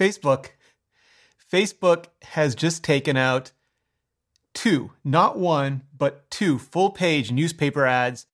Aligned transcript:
Facebook, 0.00 0.46
Facebook 1.52 2.06
has 2.22 2.54
just 2.54 2.82
taken 2.82 3.18
out 3.18 3.52
two, 4.54 4.92
not 5.04 5.38
one, 5.38 5.82
but 5.96 6.30
two 6.30 6.58
full 6.58 6.88
page 6.88 7.30
newspaper 7.30 7.84
ads, 7.84 8.26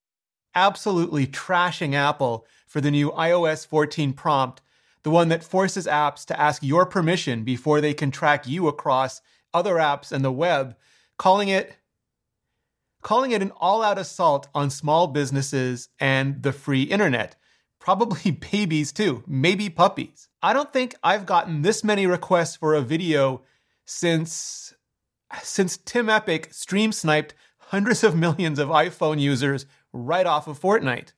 absolutely 0.54 1.26
trashing 1.26 1.92
Apple 1.92 2.46
for 2.68 2.80
the 2.80 2.92
new 2.92 3.10
iOS 3.10 3.66
14 3.66 4.12
prompt, 4.12 4.62
the 5.02 5.10
one 5.10 5.28
that 5.28 5.42
forces 5.42 5.88
apps 5.88 6.24
to 6.26 6.40
ask 6.40 6.62
your 6.62 6.86
permission 6.86 7.42
before 7.42 7.80
they 7.80 7.94
can 7.94 8.12
track 8.12 8.46
you 8.46 8.68
across 8.68 9.20
other 9.52 9.74
apps 9.74 10.12
and 10.12 10.24
the 10.24 10.30
web, 10.30 10.76
calling 11.18 11.48
it 11.48 11.76
calling 13.02 13.32
it 13.32 13.42
an 13.42 13.52
all-out 13.60 13.98
assault 13.98 14.48
on 14.54 14.70
small 14.70 15.06
businesses 15.08 15.88
and 16.00 16.42
the 16.42 16.52
free 16.52 16.82
internet. 16.82 17.36
Probably 17.86 18.32
babies 18.50 18.90
too, 18.90 19.22
maybe 19.28 19.70
puppies. 19.70 20.28
I 20.42 20.52
don't 20.52 20.72
think 20.72 20.96
I've 21.04 21.24
gotten 21.24 21.62
this 21.62 21.84
many 21.84 22.04
requests 22.04 22.56
for 22.56 22.74
a 22.74 22.80
video 22.80 23.42
since 23.84 24.74
since 25.40 25.76
Tim 25.76 26.08
Epic 26.08 26.52
stream 26.52 26.90
sniped 26.90 27.34
hundreds 27.58 28.02
of 28.02 28.16
millions 28.16 28.58
of 28.58 28.70
iPhone 28.70 29.20
users 29.20 29.66
right 29.92 30.26
off 30.26 30.48
of 30.48 30.58
Fortnite. 30.58 31.12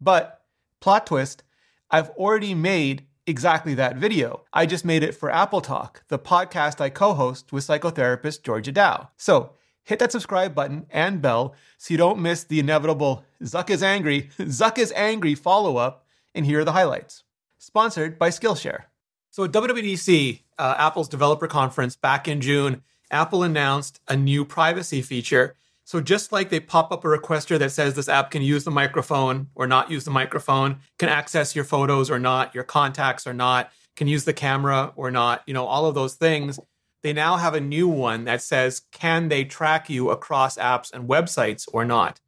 But 0.00 0.42
plot 0.78 1.08
twist, 1.08 1.42
I've 1.90 2.10
already 2.10 2.54
made 2.54 3.08
exactly 3.26 3.74
that 3.74 3.96
video. 3.96 4.44
I 4.52 4.64
just 4.64 4.84
made 4.84 5.02
it 5.02 5.16
for 5.16 5.28
Apple 5.28 5.60
Talk, 5.60 6.04
the 6.06 6.20
podcast 6.20 6.80
I 6.80 6.88
co-host 6.88 7.50
with 7.50 7.66
psychotherapist 7.66 8.44
Georgia 8.44 8.70
Dow. 8.70 9.08
So, 9.16 9.54
hit 9.82 9.98
that 9.98 10.12
subscribe 10.12 10.54
button 10.54 10.86
and 10.90 11.20
bell 11.20 11.56
so 11.78 11.92
you 11.92 11.98
don't 11.98 12.20
miss 12.20 12.44
the 12.44 12.60
inevitable 12.60 13.24
Zuck 13.42 13.70
is 13.70 13.82
angry, 13.82 14.30
Zuck 14.38 14.78
is 14.78 14.92
angry 14.94 15.34
follow 15.34 15.78
up, 15.78 16.01
and 16.34 16.46
here 16.46 16.60
are 16.60 16.64
the 16.64 16.72
highlights. 16.72 17.24
Sponsored 17.58 18.18
by 18.18 18.30
Skillshare. 18.30 18.84
So 19.30 19.44
at 19.44 19.52
WWDC, 19.52 20.40
uh, 20.58 20.74
Apple's 20.78 21.08
developer 21.08 21.46
conference 21.46 21.96
back 21.96 22.28
in 22.28 22.40
June, 22.40 22.82
Apple 23.10 23.42
announced 23.42 24.00
a 24.08 24.16
new 24.16 24.44
privacy 24.44 25.02
feature. 25.02 25.56
So 25.84 26.00
just 26.00 26.32
like 26.32 26.50
they 26.50 26.60
pop 26.60 26.92
up 26.92 27.04
a 27.04 27.08
requester 27.08 27.58
that 27.58 27.72
says 27.72 27.94
this 27.94 28.08
app 28.08 28.30
can 28.30 28.42
use 28.42 28.64
the 28.64 28.70
microphone 28.70 29.48
or 29.54 29.66
not 29.66 29.90
use 29.90 30.04
the 30.04 30.10
microphone, 30.10 30.78
can 30.98 31.08
access 31.08 31.54
your 31.54 31.64
photos 31.64 32.10
or 32.10 32.18
not, 32.18 32.54
your 32.54 32.64
contacts 32.64 33.26
or 33.26 33.34
not, 33.34 33.70
can 33.96 34.06
use 34.06 34.24
the 34.24 34.32
camera 34.32 34.92
or 34.96 35.10
not, 35.10 35.42
you 35.46 35.54
know, 35.54 35.66
all 35.66 35.86
of 35.86 35.94
those 35.94 36.14
things 36.14 36.58
they 37.02 37.12
now 37.12 37.36
have 37.36 37.54
a 37.54 37.60
new 37.60 37.88
one 37.88 38.24
that 38.24 38.42
says, 38.42 38.80
can 38.92 39.28
they 39.28 39.44
track 39.44 39.90
you 39.90 40.10
across 40.10 40.56
apps 40.56 40.92
and 40.92 41.08
websites 41.08 41.68
or 41.72 41.84
not? 41.84 42.20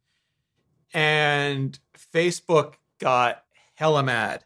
And 0.93 1.77
Facebook 2.13 2.73
got 2.99 3.43
hella 3.75 4.03
mad. 4.03 4.43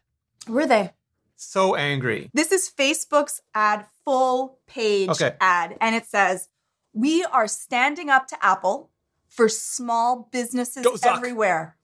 Were 0.48 0.66
they? 0.66 0.92
So 1.36 1.74
angry. 1.74 2.30
This 2.34 2.52
is 2.52 2.70
Facebook's 2.70 3.40
ad, 3.54 3.86
full 4.04 4.58
page 4.66 5.08
Okay. 5.08 5.34
ad. 5.40 5.76
And 5.80 5.94
it 5.94 6.06
says, 6.06 6.48
We 6.92 7.24
are 7.24 7.46
standing 7.48 8.10
up 8.10 8.26
to 8.28 8.36
Apple 8.44 8.90
for 9.28 9.48
small 9.48 10.28
businesses 10.32 10.84
everywhere. 11.04 11.76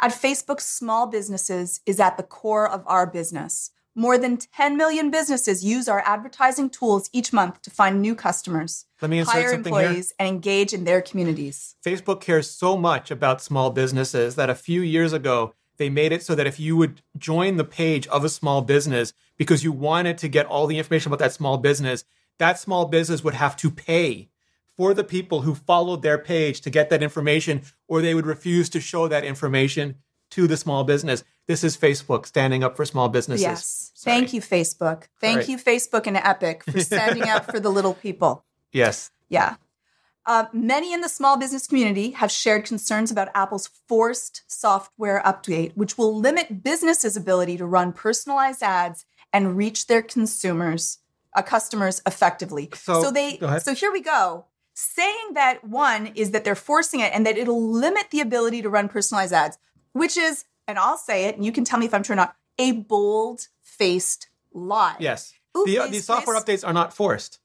At 0.00 0.12
Facebook, 0.12 0.60
small 0.60 1.06
businesses 1.08 1.80
is 1.84 2.00
at 2.00 2.16
the 2.16 2.22
core 2.22 2.68
of 2.68 2.82
our 2.86 3.06
business. 3.06 3.70
More 3.94 4.16
than 4.16 4.38
10 4.38 4.78
million 4.78 5.10
businesses 5.10 5.62
use 5.62 5.86
our 5.86 6.02
advertising 6.06 6.70
tools 6.70 7.10
each 7.12 7.30
month 7.30 7.60
to 7.62 7.70
find 7.70 8.00
new 8.00 8.14
customers, 8.14 8.86
Let 9.02 9.10
me 9.10 9.18
insert 9.18 9.34
hire 9.34 9.50
something 9.50 9.74
here. 9.74 9.82
employees, 9.82 10.14
and 10.18 10.26
engage 10.28 10.72
in 10.72 10.84
their 10.84 11.02
communities. 11.02 11.74
Facebook 11.84 12.22
cares 12.22 12.48
so 12.48 12.78
much 12.78 13.10
about 13.10 13.42
small 13.42 13.68
businesses 13.68 14.34
that 14.36 14.48
a 14.48 14.54
few 14.54 14.80
years 14.80 15.12
ago, 15.12 15.52
they 15.76 15.88
made 15.88 16.12
it 16.12 16.22
so 16.22 16.34
that 16.34 16.46
if 16.46 16.60
you 16.60 16.76
would 16.76 17.02
join 17.16 17.56
the 17.56 17.64
page 17.64 18.06
of 18.08 18.24
a 18.24 18.28
small 18.28 18.62
business 18.62 19.12
because 19.36 19.64
you 19.64 19.72
wanted 19.72 20.18
to 20.18 20.28
get 20.28 20.46
all 20.46 20.66
the 20.66 20.78
information 20.78 21.08
about 21.08 21.18
that 21.18 21.32
small 21.32 21.58
business, 21.58 22.04
that 22.38 22.58
small 22.58 22.86
business 22.86 23.24
would 23.24 23.34
have 23.34 23.56
to 23.56 23.70
pay 23.70 24.28
for 24.76 24.94
the 24.94 25.04
people 25.04 25.42
who 25.42 25.54
followed 25.54 26.02
their 26.02 26.18
page 26.18 26.60
to 26.62 26.70
get 26.70 26.90
that 26.90 27.02
information, 27.02 27.62
or 27.88 28.00
they 28.00 28.14
would 28.14 28.26
refuse 28.26 28.68
to 28.70 28.80
show 28.80 29.08
that 29.08 29.24
information 29.24 29.96
to 30.30 30.46
the 30.46 30.56
small 30.56 30.82
business. 30.84 31.24
This 31.46 31.62
is 31.62 31.76
Facebook 31.76 32.26
standing 32.26 32.64
up 32.64 32.76
for 32.76 32.84
small 32.84 33.08
businesses. 33.08 33.42
Yes. 33.42 33.92
Sorry. 33.94 34.16
Thank 34.16 34.32
you, 34.32 34.40
Facebook. 34.40 35.04
Thank 35.20 35.38
right. 35.38 35.48
you, 35.48 35.58
Facebook 35.58 36.06
and 36.06 36.16
Epic, 36.16 36.64
for 36.64 36.80
standing 36.80 37.24
up 37.24 37.50
for 37.50 37.60
the 37.60 37.70
little 37.70 37.94
people. 37.94 38.44
Yes. 38.74 39.10
Yeah. 39.28 39.56
Uh, 40.24 40.46
many 40.52 40.92
in 40.92 41.00
the 41.00 41.08
small 41.08 41.36
business 41.36 41.66
community 41.66 42.12
have 42.12 42.30
shared 42.30 42.64
concerns 42.64 43.10
about 43.10 43.28
Apple's 43.34 43.68
forced 43.88 44.42
software 44.46 45.20
update, 45.24 45.72
which 45.76 45.98
will 45.98 46.16
limit 46.16 46.62
businesses' 46.62 47.16
ability 47.16 47.56
to 47.56 47.66
run 47.66 47.92
personalized 47.92 48.62
ads 48.62 49.04
and 49.32 49.56
reach 49.56 49.86
their 49.88 50.02
consumers, 50.02 50.98
uh, 51.34 51.42
customers 51.42 52.00
effectively. 52.06 52.70
So- 52.74 53.10
they, 53.10 53.38
so 53.64 53.74
here 53.74 53.90
we 53.90 54.00
go. 54.00 54.44
Saying 54.74 55.34
that 55.34 55.64
one 55.64 56.06
is 56.14 56.30
that 56.30 56.44
they're 56.44 56.54
forcing 56.54 57.00
it 57.00 57.12
and 57.14 57.26
that 57.26 57.36
it'll 57.36 57.62
limit 57.70 58.06
the 58.10 58.20
ability 58.20 58.62
to 58.62 58.70
run 58.70 58.88
personalized 58.88 59.32
ads, 59.32 59.58
which 59.92 60.16
is, 60.16 60.44
and 60.68 60.78
I'll 60.78 60.96
say 60.96 61.24
it, 61.26 61.36
and 61.36 61.44
you 61.44 61.52
can 61.52 61.64
tell 61.64 61.78
me 61.78 61.86
if 61.86 61.92
I'm 61.92 62.02
true 62.02 62.14
or 62.14 62.16
not, 62.16 62.36
a 62.58 62.72
bold 62.72 63.48
faced 63.60 64.28
lie. 64.54 64.96
Yes. 64.98 65.34
Ooh, 65.56 65.64
the, 65.66 65.76
face, 65.76 65.90
the 65.90 66.00
software 66.00 66.36
updates 66.40 66.66
are 66.66 66.72
not 66.72 66.94
forced. 66.94 67.38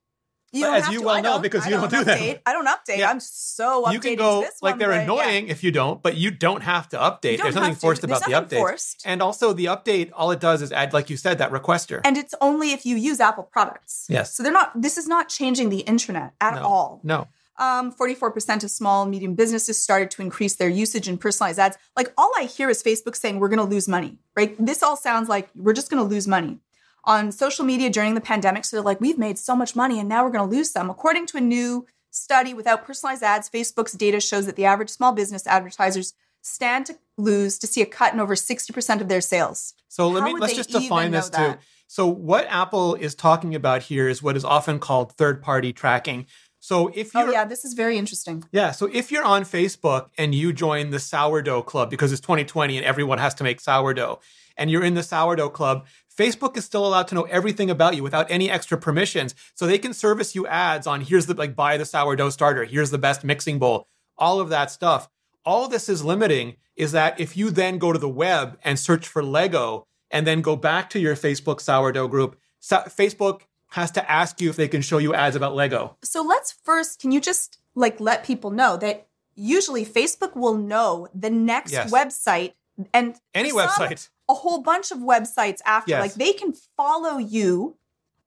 You 0.54 0.62
But 0.62 0.68
don't 0.68 0.76
as 0.78 0.84
have 0.86 0.94
you 0.94 1.00
to. 1.00 1.06
well 1.06 1.22
know, 1.22 1.40
because 1.40 1.66
you 1.66 1.72
don't 1.72 1.90
do 1.92 2.04
them. 2.06 2.18
update. 2.18 2.40
I 2.46 2.54
don't 2.54 2.68
update. 2.68 2.98
Yeah. 3.00 3.10
I'm 3.10 3.20
so 3.20 3.84
updated 3.84 3.94
you 3.94 4.00
can 4.00 4.16
go 4.16 4.40
like 4.40 4.74
one, 4.74 4.80
they're 4.80 4.88
but 4.90 4.94
yeah. 4.96 5.02
annoying 5.02 5.48
if 5.50 5.62
you 5.64 5.72
don't, 5.72 6.02
but 6.02 6.16
you 6.16 6.32
don't 6.32 6.62
have 6.62 6.88
to 6.90 6.98
update. 6.98 7.42
There's 7.42 7.56
nothing 7.56 7.76
forced 7.76 8.02
There's 8.02 8.18
about 8.22 8.50
the 8.50 8.56
update. 8.56 8.60
forced. 8.60 9.04
And 9.06 9.22
also 9.22 9.52
the 9.52 9.66
update, 9.66 10.12
all 10.14 10.32
it 10.32 10.40
does 10.40 10.62
is 10.62 10.72
add, 10.72 10.94
like 10.94 11.10
you 11.10 11.18
said, 11.18 11.40
that 11.40 11.52
requester. 11.52 12.00
And 12.06 12.16
it's 12.16 12.34
only 12.40 12.72
if 12.72 12.86
you 12.86 12.96
use 12.96 13.20
Apple 13.20 13.44
products. 13.44 14.06
Yes. 14.10 14.34
So 14.36 14.42
they're 14.42 14.54
not. 14.54 14.72
This 14.82 14.98
is 14.98 15.08
not 15.08 15.28
changing 15.28 15.70
the 15.70 15.80
internet 15.80 16.34
at 16.40 16.56
no. 16.56 16.62
all. 16.62 17.02
No. 17.04 17.28
Um, 17.60 17.92
44% 17.92 18.64
of 18.64 18.70
small 18.70 19.02
and 19.02 19.10
medium 19.10 19.34
businesses 19.34 19.82
started 19.82 20.12
to 20.12 20.22
increase 20.22 20.56
their 20.58 20.70
usage 20.70 21.10
in 21.10 21.18
personalized 21.18 21.58
ads. 21.58 21.76
Like 21.96 22.14
all 22.16 22.32
I 22.38 22.44
hear 22.44 22.70
is 22.70 22.84
Facebook 22.84 23.16
saying 23.16 23.40
we're 23.40 23.50
going 23.50 23.58
to 23.58 23.66
lose 23.66 23.88
money, 23.88 24.20
right? 24.36 24.56
This 24.64 24.84
all 24.84 24.96
sounds 24.96 25.28
like 25.28 25.50
we're 25.56 25.74
just 25.74 25.90
going 25.90 26.02
to 26.02 26.08
lose 26.08 26.28
money 26.28 26.60
on 27.08 27.32
social 27.32 27.66
media 27.66 27.90
during 27.90 28.14
the 28.14 28.22
pandemic. 28.22 28.66
So 28.66 28.76
they're 28.76 28.84
like, 28.84 29.02
we've 29.02 29.18
made 29.18 29.40
so 29.40 29.56
much 29.56 29.76
money 29.76 30.00
and 30.00 30.08
now 30.08 30.24
we're 30.24 30.32
going 30.32 30.48
to 30.48 30.56
lose 30.56 30.70
some. 30.70 30.90
According 30.90 31.26
to 31.28 31.38
a 31.38 31.42
new 31.42 31.88
study, 32.12 32.54
without 32.54 32.86
personalized 32.86 33.24
ads, 33.24 33.50
Facebook's 33.50 33.94
data 33.94 34.20
shows 34.20 34.46
that 34.46 34.58
the 34.58 34.66
average 34.66 34.90
small 34.90 35.14
business 35.14 35.48
advertisers 35.48 36.14
stand 36.42 36.86
to 36.88 36.98
lose 37.18 37.58
to 37.60 37.66
see 37.66 37.82
a 37.82 37.86
cut 37.86 38.14
in 38.14 38.20
over 38.20 38.36
60% 38.36 39.02
of 39.02 39.08
their 39.08 39.22
sales. 39.22 39.74
So 39.88 40.10
let 40.10 40.22
How 40.22 40.28
me 40.28 40.40
let's 40.40 40.54
just 40.54 40.70
define 40.70 41.12
this 41.12 41.30
too. 41.30 41.56
So 41.88 42.06
what 42.06 42.46
Apple 42.50 42.96
is 42.96 43.16
talking 43.16 43.56
about 43.56 43.84
here 43.84 44.10
is 44.10 44.22
what 44.22 44.36
is 44.36 44.44
often 44.44 44.78
called 44.78 45.14
third-party 45.14 45.72
tracking. 45.72 46.26
So 46.60 46.90
if 46.94 47.16
Oh 47.16 47.22
you're 47.22 47.32
yeah, 47.32 47.46
this 47.46 47.64
is 47.64 47.74
very 47.74 47.98
interesting. 47.98 48.44
Yeah, 48.52 48.72
so 48.72 48.90
if 48.92 49.12
you're 49.12 49.24
on 49.24 49.44
Facebook 49.44 50.10
and 50.18 50.36
you 50.36 50.52
join 50.52 50.90
the 50.90 51.00
sourdough 51.00 51.62
club 51.62 51.90
because 51.90 52.12
it's 52.12 52.20
2020 52.20 52.76
and 52.76 52.86
everyone 52.86 53.20
has 53.20 53.34
to 53.36 53.44
make 53.46 53.62
sourdough, 53.62 54.20
and 54.58 54.70
you're 54.72 54.84
in 54.84 54.96
the 54.96 55.04
sourdough 55.04 55.50
club, 55.50 55.86
Facebook 56.18 56.58
is 56.58 56.66
still 56.66 56.86
allowed 56.86 57.08
to 57.10 57.16
know 57.16 57.24
everything 57.24 57.70
about 57.70 57.96
you 57.96 58.04
without 58.04 58.30
any 58.32 58.50
extra 58.50 58.78
permissions. 58.78 59.36
So 59.54 59.68
they 59.68 59.78
can 59.78 59.94
service 59.94 60.34
you 60.36 60.48
ads 60.48 60.88
on 60.88 61.02
here's 61.02 61.28
the 61.28 61.34
like 61.36 61.56
buy 61.56 61.78
the 61.78 61.86
sourdough 61.86 62.32
starter, 62.32 62.66
here's 62.66 62.90
the 62.92 62.98
best 62.98 63.24
mixing 63.24 63.60
bowl, 63.60 63.88
all 64.18 64.40
of 64.40 64.50
that 64.50 64.72
stuff. 64.72 65.08
All 65.46 65.68
this 65.68 65.88
is 65.88 66.04
limiting 66.04 66.56
is 66.76 66.92
that 66.92 67.20
if 67.20 67.38
you 67.38 67.52
then 67.52 67.78
go 67.78 67.94
to 67.94 68.00
the 68.00 68.10
web 68.10 68.58
and 68.64 68.78
search 68.80 69.08
for 69.08 69.24
Lego 69.24 69.88
and 70.12 70.26
then 70.26 70.42
go 70.42 70.56
back 70.56 70.90
to 70.92 71.00
your 71.00 71.16
Facebook 71.16 71.62
sourdough 71.62 72.08
group, 72.08 72.38
so- 72.60 72.84
Facebook 72.88 73.42
has 73.72 73.92
to 73.92 74.12
ask 74.12 74.42
you 74.42 74.50
if 74.50 74.56
they 74.56 74.68
can 74.68 74.82
show 74.82 74.98
you 74.98 75.14
ads 75.14 75.36
about 75.36 75.54
Lego. 75.56 75.98
So 76.04 76.22
let's 76.22 76.52
first, 76.52 77.00
can 77.00 77.12
you 77.12 77.22
just 77.22 77.60
like 77.76 78.00
let 78.00 78.24
people 78.24 78.50
know 78.50 78.78
that 78.78 79.08
usually 79.36 79.86
Facebook 79.86 80.36
will 80.36 80.56
know 80.56 81.08
the 81.14 81.30
next 81.30 81.72
Yes. 81.74 81.92
website 81.92 82.54
and 82.94 83.16
Any 83.36 83.50
some, 83.52 83.60
website. 83.60 84.10
A 84.30 84.34
whole 84.34 84.62
bunch 84.62 84.92
of 84.92 84.98
websites 85.00 85.60
after. 85.66 85.92
Yes. 85.92 86.02
Like 86.02 86.14
they 86.16 86.34
can 86.34 86.54
follow 86.76 87.18
you 87.18 87.78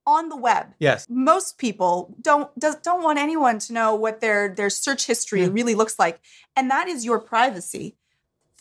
on 0.07 0.29
the 0.31 0.37
web. 0.37 0.69
Yes. 0.79 1.07
Most 1.11 1.59
people 1.59 2.17
don't 2.21 2.57
does, 2.59 2.77
don't 2.77 3.03
want 3.03 3.19
anyone 3.19 3.59
to 3.61 3.73
know 3.73 3.95
what 3.95 4.21
their 4.21 4.55
their 4.55 4.71
search 4.71 5.07
history 5.07 5.43
Yeah. 5.43 5.49
really 5.53 5.75
looks 5.75 5.99
like, 5.99 6.21
and 6.57 6.71
that 6.71 6.89
is 6.89 7.05
your 7.05 7.19
privacy. 7.21 7.97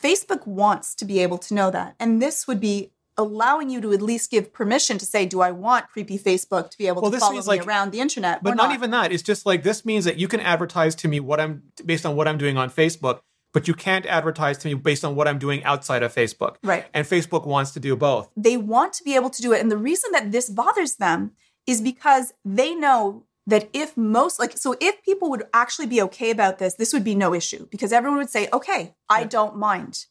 Facebook 0.01 0.45
wants 0.47 0.95
to 0.95 1.05
be 1.05 1.19
able 1.19 1.37
to 1.39 1.53
know 1.53 1.71
that, 1.71 1.95
and 1.99 2.21
this 2.21 2.47
would 2.47 2.59
be 2.59 2.91
allowing 3.17 3.69
you 3.69 3.81
to 3.81 3.91
at 3.91 4.01
least 4.01 4.31
give 4.31 4.53
permission 4.53 4.97
to 4.97 5.05
say, 5.05 5.25
"Do 5.25 5.41
I 5.41 5.51
want 5.51 5.89
creepy 5.89 6.17
Facebook 6.17 6.69
to 6.69 6.77
be 6.77 6.87
able 6.87 7.01
Well, 7.01 7.11
to 7.11 7.19
follow 7.19 7.33
me 7.33 7.41
like- 7.41 7.65
around 7.67 7.91
the 7.91 7.99
internet?" 7.99 8.41
But 8.41 8.53
or 8.53 8.55
not, 8.55 8.71
even 8.73 8.91
that. 8.91 9.11
It's 9.11 9.23
just 9.23 9.45
like 9.45 9.63
this 9.63 9.83
means 9.83 10.05
that 10.05 10.17
you 10.17 10.29
can 10.29 10.39
advertise 10.39 10.95
to 10.95 11.07
me 11.09 11.19
what 11.19 11.39
I'm 11.41 11.63
based 11.85 12.05
on 12.05 12.15
what 12.15 12.29
I'm 12.29 12.37
doing 12.37 12.57
on 12.57 12.69
Facebook, 12.69 13.19
but 13.53 13.67
you 13.67 13.73
can't 13.73 14.05
advertise 14.05 14.57
to 14.59 14.67
me 14.67 14.73
based 14.73 15.03
on 15.03 15.15
what 15.15 15.27
I'm 15.27 15.39
doing 15.39 15.63
outside 15.63 16.03
of 16.03 16.13
Facebook. 16.13 16.57
Right. 16.63 16.85
And 16.93 17.05
Facebook 17.05 17.45
wants 17.45 17.71
to 17.71 17.79
do 17.79 17.95
both. 17.95 18.29
they 18.35 18.57
want 18.57 18.93
to 18.93 19.03
be 19.03 19.15
able 19.15 19.29
to 19.29 19.41
do 19.41 19.53
it. 19.53 19.61
And 19.61 19.71
the 19.71 19.77
reason 19.77 20.11
that 20.11 20.31
this 20.31 20.49
bothers 20.49 20.95
them 20.95 21.31
is 21.65 21.81
because 21.81 22.33
they 22.45 22.75
know 22.75 23.25
that 23.47 23.69
if 23.73 23.97
most, 23.97 24.39
like, 24.39 24.57
so 24.57 24.75
if 24.79 25.03
people 25.03 25.29
would 25.29 25.43
actually 25.53 25.87
be 25.87 26.01
okay 26.03 26.29
about 26.29 26.59
this, 26.59 26.75
this 26.75 26.93
would 26.93 27.03
be 27.03 27.15
no 27.15 27.33
issue 27.33 27.67
because 27.71 27.91
everyone 27.91 28.19
would 28.19 28.29
say, 28.29 28.47
okay, 28.53 28.95
I 29.09 29.23
don't 29.23 29.57
mind. 29.57 30.05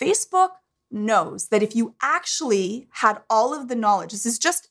Facebook 0.00 0.50
knows 0.90 1.48
that 1.48 1.62
if 1.62 1.76
you 1.76 1.94
actually 2.02 2.88
had 2.90 3.20
all 3.30 3.54
of 3.54 3.68
the 3.68 3.76
knowledge, 3.76 4.12
this 4.12 4.26
is 4.26 4.38
just 4.38 4.68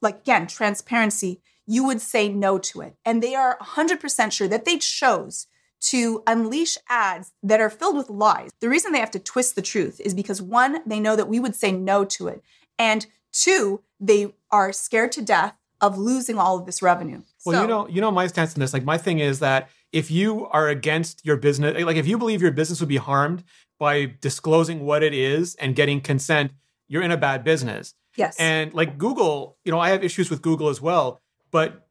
like 0.00 0.20
again, 0.20 0.46
transparency, 0.46 1.40
you 1.66 1.84
would 1.84 2.00
say 2.00 2.28
no 2.28 2.58
to 2.58 2.82
it. 2.82 2.96
And 3.04 3.22
they 3.22 3.34
are 3.34 3.58
100% 3.58 4.32
sure 4.32 4.48
that 4.48 4.64
they 4.64 4.78
chose 4.78 5.46
to 5.90 6.22
unleash 6.26 6.78
ads 6.88 7.32
that 7.42 7.60
are 7.60 7.70
filled 7.70 7.96
with 7.96 8.08
lies. 8.10 8.50
The 8.60 8.68
reason 8.68 8.92
they 8.92 9.00
have 9.00 9.10
to 9.12 9.18
twist 9.18 9.54
the 9.54 9.62
truth 9.62 10.00
is 10.00 10.14
because 10.14 10.40
one, 10.40 10.78
they 10.86 11.00
know 11.00 11.16
that 11.16 11.28
we 11.28 11.38
would 11.40 11.54
say 11.54 11.72
no 11.72 12.04
to 12.06 12.28
it. 12.28 12.42
And 12.78 13.06
two, 13.32 13.82
they 14.00 14.32
are 14.50 14.72
scared 14.72 15.12
to 15.12 15.22
death 15.22 15.54
of 15.80 15.98
losing 15.98 16.38
all 16.38 16.58
of 16.58 16.66
this 16.66 16.80
revenue. 16.80 17.22
Well, 17.44 17.56
So- 17.56 17.62
you 17.62 17.68
know, 17.68 17.88
you 17.88 18.00
know 18.00 18.10
my 18.10 18.26
stance 18.28 18.54
on 18.54 18.60
this. 18.60 18.72
Like 18.72 18.84
my 18.84 18.96
thing 18.98 19.18
is 19.18 19.40
that 19.40 19.68
if 19.92 20.10
you 20.10 20.46
are 20.48 20.68
against 20.68 21.24
your 21.24 21.36
business, 21.36 21.82
like 21.84 21.96
if 21.96 22.06
you 22.06 22.16
believe 22.18 22.40
your 22.42 22.50
business 22.52 22.80
would 22.80 22.88
be 22.88 22.96
harmed 22.96 23.44
by 23.78 24.14
disclosing 24.20 24.80
what 24.86 25.02
it 25.02 25.12
is 25.12 25.54
and 25.56 25.76
getting 25.76 26.00
consent, 26.00 26.52
you're 26.88 27.02
in 27.02 27.10
a 27.10 27.16
bad 27.16 27.44
business. 27.44 27.94
yes. 28.16 28.36
And 28.38 28.72
like 28.72 28.96
Google, 28.98 29.58
you 29.64 29.72
know, 29.72 29.78
I 29.80 29.90
have 29.90 30.02
issues 30.04 30.30
with 30.30 30.40
Google 30.40 30.68
as 30.68 30.80
well, 30.80 31.20
but 31.50 31.83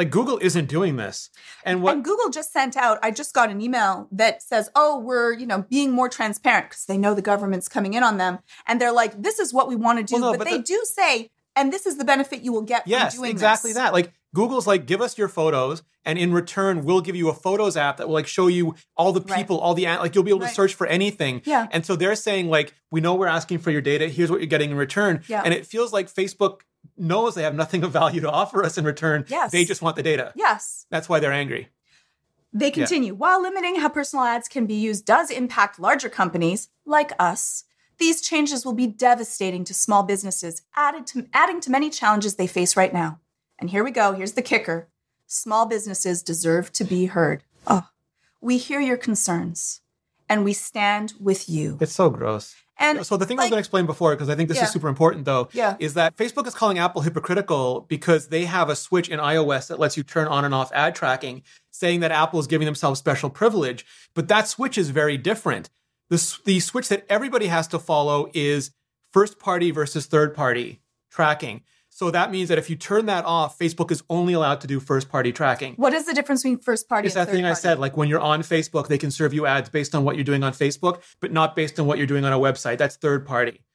like 0.00 0.10
Google 0.10 0.38
isn't 0.38 0.66
doing 0.66 0.96
this. 0.96 1.28
And 1.64 1.82
what 1.82 1.94
and 1.94 2.02
Google 2.04 2.30
just 2.30 2.52
sent 2.52 2.74
out, 2.76 2.98
I 3.02 3.10
just 3.10 3.34
got 3.34 3.50
an 3.50 3.60
email 3.60 4.08
that 4.12 4.42
says, 4.42 4.70
oh, 4.74 4.98
we're, 4.98 5.32
you 5.34 5.46
know, 5.46 5.66
being 5.68 5.90
more 5.92 6.08
transparent 6.08 6.70
because 6.70 6.86
they 6.86 6.96
know 6.96 7.12
the 7.14 7.22
government's 7.32 7.68
coming 7.68 7.92
in 7.94 8.02
on 8.02 8.16
them. 8.16 8.38
And 8.66 8.80
they're 8.80 8.92
like, 8.92 9.20
this 9.22 9.38
is 9.38 9.52
what 9.52 9.68
we 9.68 9.76
want 9.76 9.98
to 9.98 10.04
do. 10.04 10.20
Well, 10.20 10.32
no, 10.32 10.38
but, 10.38 10.44
but 10.46 10.50
they 10.50 10.56
the- 10.56 10.62
do 10.64 10.80
say, 10.84 11.30
and 11.54 11.72
this 11.72 11.84
is 11.84 11.98
the 11.98 12.04
benefit 12.04 12.40
you 12.42 12.52
will 12.52 12.62
get 12.62 12.86
Yes, 12.86 13.14
from 13.14 13.22
doing 13.24 13.30
exactly 13.32 13.70
this. 13.72 13.76
that. 13.76 13.92
Like 13.92 14.12
Google's 14.34 14.66
like, 14.66 14.86
give 14.86 15.00
us 15.02 15.18
your 15.18 15.28
photos, 15.28 15.82
and 16.04 16.18
in 16.18 16.32
return, 16.32 16.84
we'll 16.84 17.00
give 17.02 17.16
you 17.16 17.28
a 17.28 17.34
photos 17.34 17.76
app 17.76 17.96
that 17.98 18.06
will 18.06 18.14
like 18.14 18.28
show 18.28 18.46
you 18.46 18.74
all 18.96 19.12
the 19.12 19.20
Right. 19.20 19.36
people, 19.38 19.58
all 19.58 19.74
the 19.74 19.84
like 19.84 20.14
you'll 20.14 20.24
be 20.24 20.30
able 20.30 20.40
to 20.46 20.48
search 20.48 20.72
for 20.74 20.86
anything. 20.86 21.42
Yeah. 21.44 21.66
And 21.72 21.84
so 21.84 21.94
they're 21.96 22.14
saying 22.14 22.48
like, 22.48 22.72
we 22.90 23.00
know 23.02 23.14
we're 23.16 23.26
asking 23.26 23.58
for 23.58 23.70
your 23.70 23.82
data. 23.82 24.06
Here's 24.08 24.30
what 24.30 24.40
you're 24.40 24.46
getting 24.46 24.70
in 24.70 24.76
return. 24.76 25.22
Yeah. 25.28 25.42
And 25.44 25.52
it 25.52 25.66
feels 25.66 25.92
like 25.92 26.06
Facebook 26.10 26.60
knows 26.96 27.34
they 27.34 27.42
have 27.42 27.54
nothing 27.54 27.82
of 27.82 27.92
value 27.92 28.20
to 28.20 28.30
offer 28.30 28.64
us 28.64 28.78
in 28.78 28.84
return. 28.84 29.24
Yes. 29.28 29.52
They 29.52 29.64
just 29.64 29.82
want 29.82 29.96
the 29.96 30.02
data. 30.02 30.32
Yes. 30.34 30.86
That's 30.90 31.08
why 31.08 31.20
they're 31.20 31.32
angry. 31.32 31.68
They 32.52 32.70
continue. 32.70 33.14
While 33.14 33.42
limiting 33.42 33.76
how 33.76 33.88
personal 33.88 34.24
ads 34.24 34.48
can 34.48 34.66
be 34.66 34.74
used 34.74 35.06
does 35.06 35.30
impact 35.30 35.78
larger 35.78 36.08
companies 36.08 36.68
like 36.84 37.12
us, 37.18 37.64
these 37.98 38.20
changes 38.20 38.64
will 38.64 38.72
be 38.72 38.86
devastating 38.86 39.62
to 39.64 39.74
small 39.74 40.02
businesses, 40.02 40.62
added 40.74 41.06
to, 41.08 41.28
adding 41.32 41.60
to 41.60 41.70
many 41.70 41.90
challenges 41.90 42.34
they 42.34 42.46
face 42.46 42.76
right 42.76 42.92
now. 42.92 43.20
And 43.58 43.70
here 43.70 43.84
we 43.84 43.90
go. 43.90 44.14
Here's 44.14 44.32
the 44.32 44.42
kicker 44.42 44.88
small 45.26 45.64
businesses 45.64 46.24
deserve 46.24 46.72
to 46.72 46.82
be 46.82 47.06
heard. 47.06 47.44
Oh, 47.66 47.88
we 48.40 48.56
hear 48.56 48.80
your 48.80 48.96
concerns 48.96 49.80
and 50.28 50.44
we 50.44 50.52
stand 50.52 51.12
with 51.20 51.48
you. 51.48 51.78
It's 51.80 51.92
so 51.92 52.10
gross. 52.10 52.56
And 52.80 53.04
So 53.06 53.16
the 53.18 53.26
thing 53.26 53.38
I 53.38 53.42
was 53.42 53.50
going 53.50 53.58
to 53.58 53.60
explain 53.60 53.84
before, 53.86 54.12
because 54.16 54.28
I 54.30 54.34
think 54.34 54.48
this 54.48 54.56
Yeah. 54.56 54.64
is 54.64 54.70
super 54.72 54.88
important, 54.88 55.26
though, 55.26 55.48
Yeah. 55.52 55.76
is 55.78 55.94
that 55.94 56.16
Facebook 56.16 56.46
is 56.46 56.54
calling 56.54 56.78
Apple 56.78 57.02
hypocritical 57.02 57.86
because 57.88 58.28
they 58.28 58.46
have 58.46 58.70
a 58.70 58.74
switch 58.74 59.08
in 59.08 59.20
iOS 59.20 59.68
that 59.68 59.78
lets 59.78 59.96
you 59.98 60.02
turn 60.02 60.26
on 60.26 60.44
and 60.46 60.54
off 60.54 60.72
ad 60.72 60.94
tracking, 60.94 61.42
saying 61.70 62.00
that 62.00 62.10
Apple 62.10 62.40
is 62.40 62.46
giving 62.46 62.64
themselves 62.64 62.98
special 62.98 63.28
privilege. 63.28 63.84
But 64.14 64.28
that 64.28 64.48
switch 64.48 64.78
is 64.78 64.90
very 64.90 65.18
different. 65.18 65.68
The, 66.08 66.38
the 66.44 66.58
switch 66.60 66.88
that 66.88 67.04
everybody 67.08 67.46
has 67.46 67.68
to 67.68 67.78
follow 67.78 68.30
is 68.32 68.70
first 69.12 69.38
party 69.38 69.70
versus 69.70 70.06
third 70.06 70.34
party 70.34 70.80
tracking. 71.10 71.62
So 72.00 72.10
that 72.10 72.30
means 72.30 72.48
that 72.48 72.56
if 72.56 72.70
you 72.70 72.76
turn 72.76 73.04
that 73.06 73.26
off, 73.26 73.58
Facebook 73.58 73.90
is 73.90 74.02
only 74.08 74.32
allowed 74.32 74.62
to 74.62 74.66
do 74.66 74.80
first 74.80 75.10
party 75.10 75.32
tracking. 75.32 75.74
what 75.74 75.92
is 75.92 76.06
the 76.06 76.14
difference 76.14 76.42
between 76.42 76.58
first 76.58 76.88
party 76.88 77.04
It's 77.04 77.14
that 77.14 77.28
thing 77.28 77.44
I 77.44 77.52
said, 77.52 77.78
like 77.78 77.94
when 77.94 78.08
you're 78.08 78.22
on 78.22 78.40
Facebook, 78.40 78.88
they 78.88 78.96
can 78.96 79.10
serve 79.10 79.34
you 79.34 79.44
ads 79.44 79.68
based 79.68 79.94
on 79.94 80.02
what 80.02 80.16
you're 80.16 80.24
doing 80.24 80.42
on 80.42 80.54
Facebook, 80.54 81.02
but 81.20 81.30
not 81.30 81.54
based 81.54 81.78
on 81.78 81.84
what 81.84 81.98
you're 81.98 82.06
doing 82.06 82.24
on 82.24 82.32
a 82.32 82.38
website. 82.38 82.78
That's 82.78 82.96
third 82.96 83.26
party. 83.26 83.66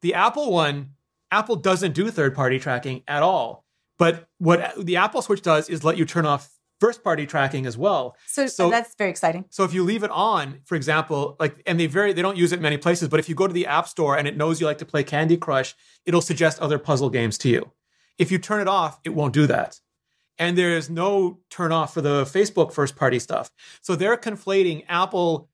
The 0.00 0.14
Apple 0.14 0.50
one, 0.50 0.92
Apple 1.30 1.56
doesn't 1.56 1.92
do 1.92 2.10
third 2.10 2.34
party 2.34 2.58
tracking 2.58 3.02
at 3.06 3.22
all. 3.22 3.66
But 3.98 4.30
what 4.38 4.82
the 4.82 4.96
Apple 4.96 5.20
Switch 5.20 5.42
does 5.42 5.68
is 5.68 5.84
let 5.84 5.98
you 5.98 6.06
turn 6.06 6.24
off 6.24 6.53
first 6.80 7.02
party 7.04 7.26
tracking 7.26 7.66
as 7.66 7.76
well. 7.78 8.16
So, 8.26 8.46
So- 8.46 8.70
that's 8.70 8.94
very 8.96 9.10
exciting. 9.10 9.44
So 9.50 9.64
if 9.64 9.72
you 9.72 9.84
leave 9.84 10.02
it 10.02 10.10
on, 10.10 10.60
for 10.64 10.74
example, 10.74 11.36
like 11.38 11.62
and 11.66 11.78
they 11.78 11.86
very 11.86 12.12
they 12.12 12.22
don't 12.22 12.36
use 12.36 12.52
it 12.52 12.60
many 12.60 12.76
places, 12.76 13.08
but 13.08 13.20
if 13.20 13.28
you 13.28 13.34
go 13.34 13.46
to 13.46 13.52
the 13.52 13.66
App 13.66 13.88
Store 13.88 14.16
and 14.16 14.26
it 14.28 14.36
knows 14.36 14.60
you 14.60 14.66
like 14.66 14.78
to 14.78 14.84
play 14.86 15.02
Candy 15.04 15.36
Crush, 15.36 15.74
it'll 16.04 16.20
suggest 16.20 16.58
other 16.60 16.78
puzzle 16.78 17.10
games 17.10 17.38
to 17.38 17.48
you. 17.48 17.70
If 18.18 18.30
you 18.30 18.38
turn 18.38 18.60
it 18.60 18.68
off, 18.68 19.00
it 19.04 19.10
won't 19.10 19.32
do 19.34 19.46
that. 19.46 19.80
And 20.38 20.58
there's 20.58 20.90
no 20.90 21.38
turn 21.48 21.70
off 21.72 21.94
for 21.94 22.00
the 22.00 22.24
Facebook 22.24 22.72
first 22.72 22.96
party 22.96 23.18
stuff. 23.20 23.50
So 23.80 23.94
they're 23.94 24.16
conflating 24.16 24.84
Apple 24.88 25.48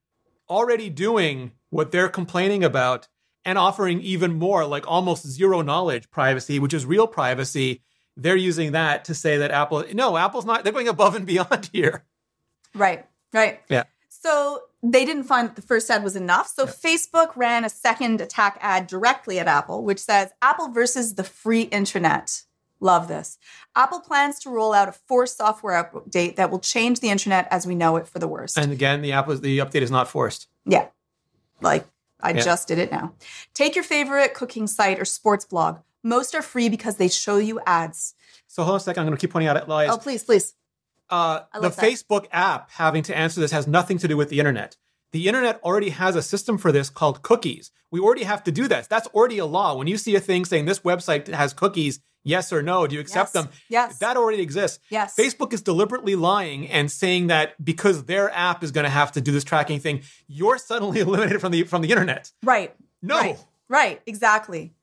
already 0.48 0.88
doing 0.90 1.52
what 1.68 1.92
they're 1.92 2.08
complaining 2.08 2.64
about 2.64 3.06
and 3.44 3.56
offering 3.58 4.00
even 4.00 4.34
more, 4.34 4.66
like 4.66 4.86
almost 4.86 5.26
zero 5.26 5.62
knowledge 5.62 6.10
privacy, 6.10 6.58
which 6.58 6.74
is 6.74 6.84
real 6.86 7.06
privacy. 7.06 7.82
They're 8.22 8.36
using 8.36 8.72
that 8.72 9.04
to 9.06 9.14
say 9.14 9.38
that 9.38 9.50
Apple, 9.50 9.84
no, 9.94 10.16
Apple's 10.16 10.44
not, 10.44 10.62
they're 10.62 10.72
going 10.72 10.88
above 10.88 11.14
and 11.14 11.26
beyond 11.26 11.70
here. 11.72 12.04
Right, 12.74 13.06
right. 13.32 13.60
Yeah. 13.68 13.84
So 14.08 14.62
they 14.82 15.04
didn't 15.04 15.24
find 15.24 15.48
that 15.48 15.56
the 15.56 15.62
first 15.62 15.90
ad 15.90 16.04
was 16.04 16.16
enough. 16.16 16.48
So 16.48 16.66
Facebook 16.66 17.34
ran 17.36 17.64
a 17.64 17.70
second 17.70 18.20
attack 18.20 18.58
ad 18.60 18.86
directly 18.86 19.38
at 19.38 19.46
Apple, 19.48 19.82
which 19.84 19.98
says 19.98 20.30
Apple 20.42 20.68
versus 20.68 21.14
the 21.14 21.24
free 21.24 21.62
internet. 21.62 22.42
Love 22.80 23.08
this. 23.08 23.38
Apple 23.76 24.00
plans 24.00 24.38
to 24.40 24.50
roll 24.50 24.72
out 24.72 24.88
a 24.88 24.92
forced 24.92 25.36
software 25.38 25.82
update 25.82 26.36
that 26.36 26.50
will 26.50 26.58
change 26.60 27.00
the 27.00 27.10
internet 27.10 27.46
as 27.50 27.66
we 27.66 27.74
know 27.74 27.96
it 27.96 28.06
for 28.06 28.18
the 28.18 28.28
worst. 28.28 28.56
And 28.58 28.72
again, 28.72 29.02
the 29.02 29.12
app 29.12 29.26
was, 29.26 29.40
the 29.40 29.58
update 29.58 29.82
is 29.82 29.90
not 29.90 30.08
forced. 30.08 30.48
yeah. 30.66 30.86
Like 31.62 31.86
I 32.22 32.30
Yeah. 32.32 32.40
just 32.42 32.68
did 32.68 32.78
it 32.78 32.90
now. 32.90 33.12
Take 33.54 33.74
your 33.74 33.84
favorite 33.84 34.32
cooking 34.34 34.66
site 34.66 34.98
or 34.98 35.04
sports 35.06 35.44
blog. 35.44 35.78
Most 36.02 36.34
are 36.34 36.42
free 36.42 36.68
because 36.68 36.96
they 36.96 37.08
show 37.08 37.36
you 37.36 37.60
ads. 37.66 38.14
So 38.46 38.62
hold 38.62 38.74
on 38.74 38.76
a 38.78 38.80
second. 38.80 39.02
I'm 39.02 39.06
going 39.06 39.16
to 39.16 39.20
keep 39.20 39.30
pointing 39.32 39.48
out 39.48 39.56
at 39.56 39.68
lies. 39.68 39.90
Oh, 39.92 39.98
please, 39.98 40.22
please. 40.24 40.54
uh, 41.10 41.40
the 41.54 41.68
that. 41.68 41.72
Facebook 41.78 42.26
app 42.32 42.70
having 42.72 43.02
to 43.04 43.16
answer 43.16 43.40
this 43.40 43.52
has 43.52 43.66
nothing 43.66 43.98
to 43.98 44.08
do 44.08 44.16
with 44.16 44.28
the 44.28 44.38
internet. 44.38 44.76
The 45.12 45.26
internet 45.26 45.60
already 45.64 45.90
has 45.90 46.14
a 46.16 46.22
system 46.22 46.56
for 46.56 46.70
this 46.70 46.88
called 46.88 47.22
cookies. 47.22 47.70
We 47.90 47.98
already 48.00 48.22
have 48.22 48.44
to 48.44 48.52
do 48.52 48.68
that. 48.68 48.88
That's 48.88 49.08
already 49.08 49.38
a 49.38 49.46
law. 49.46 49.74
When 49.76 49.88
you 49.88 49.96
see 49.98 50.14
a 50.14 50.20
thing 50.20 50.44
saying 50.44 50.66
this 50.66 50.78
website 50.80 51.26
has 51.26 51.52
cookies, 51.52 51.98
yes 52.22 52.52
or 52.52 52.62
no, 52.62 52.86
do 52.86 52.94
you 52.94 53.00
accept 53.00 53.28
Yes. 53.28 53.32
them? 53.32 53.48
Yes. 53.68 53.98
That 53.98 54.16
already 54.16 54.40
exists. 54.40 54.78
Yes. 54.88 55.16
Facebook 55.16 55.52
is 55.52 55.62
deliberately 55.62 56.14
lying 56.14 56.68
and 56.68 56.88
saying 56.92 57.26
that 57.26 57.62
because 57.64 58.04
their 58.04 58.30
app 58.30 58.62
is 58.62 58.70
going 58.70 58.84
to 58.84 58.90
have 58.90 59.10
to 59.12 59.20
do 59.20 59.32
this 59.32 59.42
tracking 59.42 59.80
thing, 59.80 60.02
you're 60.28 60.58
suddenly 60.58 61.00
eliminated 61.06 61.40
from 61.40 61.50
the 61.50 61.64
from 61.64 61.82
the 61.82 61.90
internet. 61.90 62.30
Right. 62.44 62.72
No. 63.02 63.18
Right. 63.18 63.38
Right. 63.68 64.02
Exactly. 64.06 64.74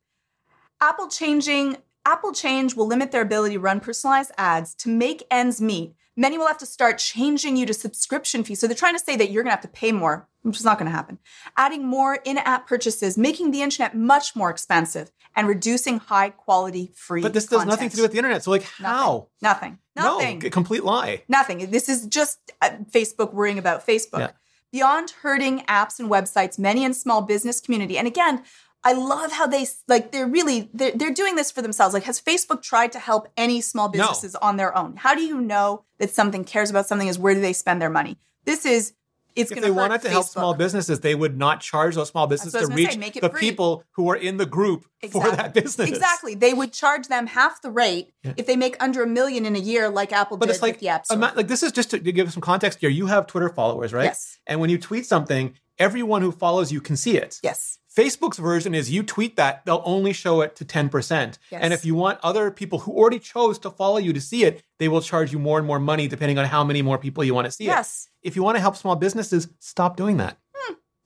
Apple 0.80 1.08
changing 1.08 1.78
Apple 2.06 2.32
change 2.32 2.74
will 2.76 2.88
limit 2.88 3.12
their 3.12 3.22
ability 3.22 3.56
to 3.56 3.60
run 3.60 3.82
personalized 3.82 4.32
ads 4.38 4.74
to 4.76 4.90
make 4.90 5.26
ends 5.30 5.60
meet. 5.60 5.94
Many 6.16 6.38
will 6.38 6.48
have 6.48 6.58
to 6.60 6.66
start 6.66 6.98
changing 6.98 7.58
you 7.58 7.66
to 7.66 7.74
subscription 7.74 8.44
fees. 8.44 8.60
So 8.60 8.66
they're 8.68 8.76
trying 8.76 8.96
to 8.96 9.04
say 9.04 9.18
that 9.18 9.30
you're 9.30 9.44
going 9.44 9.52
to 9.52 9.56
have 9.56 9.62
to 9.62 9.68
pay 9.68 9.92
more, 9.92 10.28
which 10.42 10.58
is 10.58 10.64
not 10.64 10.80
going 10.80 10.90
to 10.90 10.96
happen. 10.96 11.20
Adding 11.58 11.86
more 11.86 12.20
in-app 12.24 12.66
purchases, 12.66 13.18
making 13.18 13.52
the 13.52 13.62
internet 13.62 13.96
much 13.96 14.36
more 14.36 14.50
expensive, 14.50 15.12
and 15.36 15.48
reducing 15.48 16.00
high-quality 16.00 16.94
free. 16.96 17.22
But 17.22 17.34
this 17.34 17.46
does 17.46 17.66
nothing 17.66 17.90
to 17.90 17.96
do 17.96 18.02
with 18.02 18.14
the 18.14 18.18
internet. 18.18 18.44
So 18.44 18.52
like 18.52 18.64
how? 18.64 19.28
Nothing. 19.42 19.78
Nothing. 19.96 20.40
No, 20.40 20.48
a 20.48 20.50
complete 20.50 20.84
lie. 20.84 21.24
Nothing. 21.28 21.70
This 21.70 21.90
is 21.90 22.08
just 22.08 22.40
uh, 22.62 22.70
Facebook 22.90 23.34
worrying 23.34 23.60
about 23.60 23.86
Facebook. 23.86 24.20
Yeah. 24.20 24.32
Beyond 24.72 25.12
hurting 25.22 25.60
apps 25.62 26.00
and 26.00 26.10
websites, 26.10 26.58
many 26.58 26.84
in 26.84 26.94
small 26.94 27.22
business 27.22 27.62
community. 27.62 27.98
And 27.98 28.08
again, 28.08 28.44
I 28.88 28.94
love 28.94 29.34
how 29.34 29.48
they 29.48 29.68
like 29.90 30.14
they're 30.14 30.28
really 30.28 30.70
they're, 30.74 30.94
they're 30.96 31.14
doing 31.14 31.36
this 31.36 31.52
for 31.52 31.62
themselves. 31.62 31.94
Like 31.94 32.04
has 32.04 32.22
Facebook 32.22 32.62
tried 32.62 32.94
to 32.94 33.00
help 33.00 33.28
any 33.36 33.60
small 33.60 33.90
businesses 33.90 34.34
on 34.36 34.56
their 34.56 34.76
own? 34.78 34.96
How 34.96 35.14
do 35.14 35.22
you 35.22 35.42
know 35.42 35.84
that 35.98 36.10
something 36.10 36.46
cares 36.46 36.70
about 36.70 36.88
something 36.88 37.10
is 37.10 37.20
where 37.20 37.34
do 37.34 37.42
they 37.42 37.52
spend 37.52 37.82
their 37.82 37.90
money? 37.90 38.18
This 38.46 38.66
is 38.66 38.94
it's 39.36 39.52
going 39.52 39.62
to 39.62 39.68
if 39.68 39.74
they 39.74 39.76
to 39.76 39.90
wanted 39.90 40.02
to 40.04 40.10
help 40.10 40.26
small 40.26 40.54
businesses, 40.54 41.02
they 41.02 41.16
would 41.16 41.38
not 41.38 41.60
charge 41.60 41.96
those 41.96 42.08
small 42.08 42.28
businesses 42.28 42.66
to 42.66 42.74
reach 42.74 42.94
say, 42.94 43.20
the 43.20 43.30
free. 43.30 43.42
people 43.42 43.84
who 43.92 44.10
are 44.10 44.16
in 44.16 44.38
the 44.38 44.46
group 44.46 44.86
for 45.12 45.30
that 45.30 45.54
business. 45.54 45.90
Exactly. 45.90 46.34
They 46.34 46.54
would 46.54 46.72
charge 46.72 47.10
them 47.10 47.28
half 47.28 47.62
the 47.62 47.70
rate 47.70 48.14
if 48.24 48.48
they 48.48 48.56
make 48.56 48.78
under 48.80 49.04
a 49.04 49.08
million 49.08 49.46
in 49.46 49.58
a 49.58 49.60
year, 49.60 49.90
like 49.90 50.14
Apple 50.14 50.38
But 50.38 50.46
did 50.46 50.54
it's 50.54 50.62
like, 50.62 50.76
with 50.76 50.80
the 50.80 50.88
App 50.88 51.06
Store. 51.06 51.18
like 51.18 51.50
this 51.50 51.62
is 51.62 51.74
just 51.74 51.90
to 51.92 52.00
give 52.00 52.32
some 52.32 52.42
context 52.42 52.80
here. 52.80 52.90
You 52.90 53.08
have 53.08 53.28
Twitter 53.28 53.50
followers, 53.50 53.92
right? 53.92 54.06
Yes. 54.06 54.40
And 54.48 54.62
when 54.62 54.70
you 54.70 54.78
tweet 54.78 55.06
something, 55.06 55.56
everyone 55.78 56.22
who 56.22 56.32
follows 56.32 56.72
you 56.72 56.80
can 56.82 56.96
see 56.96 57.18
it. 57.18 57.40
yes. 57.44 57.80
Facebook's 57.98 58.38
version 58.38 58.76
is 58.76 58.92
you 58.92 59.02
tweet 59.02 59.38
that, 59.38 59.66
they'll 59.66 59.82
only 59.84 60.14
show 60.14 60.42
it 60.42 60.56
to 60.58 60.64
10%. 60.64 61.40
Yes. 61.52 61.62
And 61.64 61.74
if 61.74 61.84
you 61.84 61.96
want 61.96 62.20
other 62.22 62.52
people 62.52 62.80
who 62.80 62.92
already 62.92 63.18
chose 63.18 63.58
to 63.60 63.72
follow 63.72 63.98
you 63.98 64.14
to 64.14 64.22
see 64.22 64.44
it, 64.44 64.62
they 64.78 64.88
will 64.88 65.02
charge 65.02 65.32
you 65.34 65.40
more 65.40 65.58
and 65.58 65.66
more 65.66 65.80
money 65.80 66.08
depending 66.08 66.38
on 66.38 66.46
how 66.46 66.64
many 66.64 66.84
more 66.84 67.00
people 67.00 67.24
you 67.24 67.34
want 67.34 67.46
to 67.46 67.52
see 67.52 67.64
it. 67.64 67.68
Yes. 67.68 68.08
If 68.22 68.36
you 68.36 68.44
want 68.44 68.56
to 68.56 68.62
help 68.62 68.76
small 68.76 68.96
businesses, 68.96 69.48
stop 69.58 69.98
doing 69.98 70.18
that. 70.18 70.38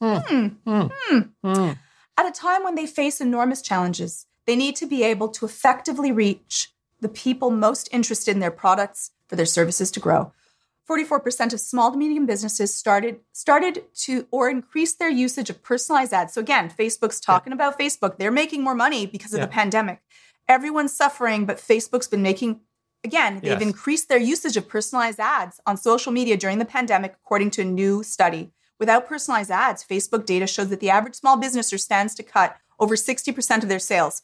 Hmm. 0.01 0.48
Hmm. 0.65 0.88
Hmm. 1.43 1.71
At 2.17 2.25
a 2.27 2.31
time 2.31 2.63
when 2.63 2.75
they 2.75 2.88
face 2.88 3.21
enormous 3.21 3.62
challenges, 3.62 4.25
they 4.45 4.57
need 4.57 4.75
to 4.75 4.86
be 4.86 5.03
able 5.03 5.29
to 5.29 5.45
effectively 5.45 6.12
reach 6.12 6.74
the 7.00 7.10
people 7.10 7.51
most 7.51 7.88
interested 7.93 8.31
in 8.31 8.39
their 8.41 8.51
products 8.51 9.12
for 9.27 9.38
their 9.38 9.45
services 9.45 9.91
to 9.91 10.00
grow. 10.01 10.33
44% 10.89 11.53
of 11.53 11.59
small 11.59 11.91
to 11.91 11.97
medium 11.97 12.25
businesses 12.25 12.73
started 12.75 13.19
started 13.31 13.83
to 13.95 14.27
or 14.31 14.50
increased 14.50 15.00
their 15.00 15.09
usage 15.09 15.50
of 15.50 15.63
personalized 15.63 16.13
ads. 16.13 16.33
So 16.33 16.41
again, 16.41 16.69
Facebook's 16.69 17.19
talking 17.19 17.53
about 17.53 17.79
Facebook. 17.79 18.17
They're 18.17 18.31
making 18.31 18.63
more 18.63 18.75
money 18.75 19.05
because 19.05 19.33
of 19.33 19.39
Yeah. 19.39 19.45
the 19.45 19.51
pandemic. 19.51 20.01
Everyone's 20.47 20.93
suffering, 20.93 21.45
but 21.45 21.57
Facebook's 21.57 22.07
been 22.07 22.21
making, 22.23 22.61
again, 23.03 23.35
they've 23.35 23.51
Yes. 23.53 23.61
increased 23.61 24.09
their 24.09 24.17
usage 24.17 24.57
of 24.57 24.67
personalized 24.67 25.19
ads 25.19 25.59
on 25.65 25.77
social 25.77 26.11
media 26.11 26.35
during 26.35 26.57
the 26.57 26.65
pandemic, 26.65 27.13
according 27.23 27.51
to 27.51 27.61
a 27.61 27.65
new 27.65 28.03
study. 28.03 28.51
Without 28.79 29.07
personalized 29.07 29.51
ads, 29.51 29.83
Facebook 29.83 30.25
data 30.25 30.47
shows 30.47 30.69
that 30.69 30.79
the 30.79 30.89
average 30.89 31.15
small 31.15 31.38
businesser 31.38 31.79
stands 31.79 32.15
to 32.15 32.23
cut 32.23 32.57
over 32.79 32.95
60% 32.95 33.61
of 33.63 33.69
their 33.69 33.79
sales. 33.79 34.23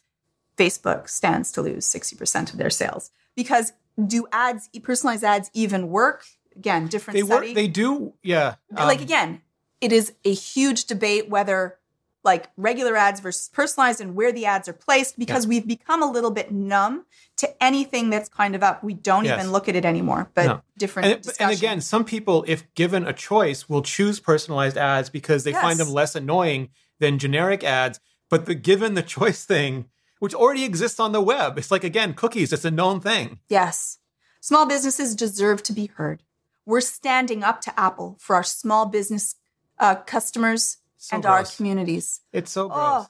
Facebook 0.58 1.08
stands 1.08 1.52
to 1.52 1.62
lose 1.62 1.86
60% 1.86 2.52
of 2.52 2.58
their 2.58 2.72
sales. 2.72 3.12
Because 3.36 3.74
do 4.04 4.28
ads, 4.32 4.70
personalized 4.82 5.24
ads 5.24 5.52
even 5.54 5.90
work? 5.90 6.26
Again, 6.58 6.88
different 6.88 7.20
They 7.20 7.26
study 7.26 7.48
work. 7.50 7.56
They 7.56 7.68
do. 7.68 8.14
Yeah. 8.24 8.56
like 8.72 8.98
Um, 9.00 9.04
again, 9.04 9.42
it 9.82 9.92
is 9.92 10.14
a 10.26 10.34
huge 10.34 10.86
debate 10.86 11.30
whether 11.30 11.78
like 12.24 12.50
regular 12.58 12.98
ads 12.98 13.22
versus 13.22 13.48
personalized 13.54 14.02
and 14.02 14.14
where 14.16 14.34
the 14.34 14.46
ads 14.46 14.68
are 14.68 14.74
placed 14.74 15.18
because 15.18 15.48
we've 15.48 15.68
become 15.68 16.04
a 16.04 16.12
little 16.12 16.32
bit 16.32 16.52
numb 16.52 17.06
to 17.38 17.64
anything 17.64 18.10
that's 18.10 18.28
kind 18.28 18.54
of 18.54 18.62
up. 18.64 18.84
We 18.84 18.96
don't 18.96 19.24
Yes. 19.24 19.40
even 19.40 19.52
look 19.54 19.70
at 19.70 19.76
it 19.78 19.86
anymore. 19.86 20.30
But 20.34 20.46
No. 20.46 20.62
different 20.78 21.26
And, 21.26 21.36
and 21.40 21.52
again, 21.52 21.80
some 21.80 22.04
people, 22.04 22.44
if 22.48 22.66
given 22.74 23.08
a 23.08 23.14
choice, 23.14 23.70
will 23.70 23.82
choose 23.82 24.20
personalized 24.20 24.76
ads 24.78 25.10
because 25.10 25.46
they 25.46 25.54
find 25.54 25.80
them 25.80 25.90
less 25.90 26.16
annoying 26.16 26.70
than 27.00 27.18
generic 27.20 27.64
ads. 27.64 28.00
But 28.30 28.46
the 28.46 28.56
given 28.56 28.96
the 28.96 29.04
choice 29.04 29.46
thing, 29.46 29.86
which 30.20 30.34
already 30.34 30.66
exists 30.66 31.00
on 31.00 31.14
the 31.14 31.22
web, 31.22 31.58
it's 31.58 31.72
like 31.72 31.86
again 31.86 32.14
cookies. 32.14 32.52
It's 32.52 32.66
a 32.66 32.72
known 32.72 33.00
thing. 33.00 33.40
yes, 33.48 34.00
small 34.42 34.66
businesses 34.66 35.16
deserve 35.16 35.64
to 35.64 35.72
be 35.72 35.86
heard. 35.86 36.24
We're 36.68 36.82
standing 36.82 37.46
up 37.46 37.62
to 37.62 37.80
Apple 37.80 38.18
for 38.20 38.36
our 38.36 38.44
small 38.44 38.86
business 38.88 39.36
uh, 39.80 39.96
customers 39.96 40.78
So 40.98 41.16
and 41.16 41.26
our 41.26 41.46
communities. 41.46 42.20
It's 42.34 42.52
so 42.52 42.68
gross. 42.68 43.06
Oh. 43.06 43.08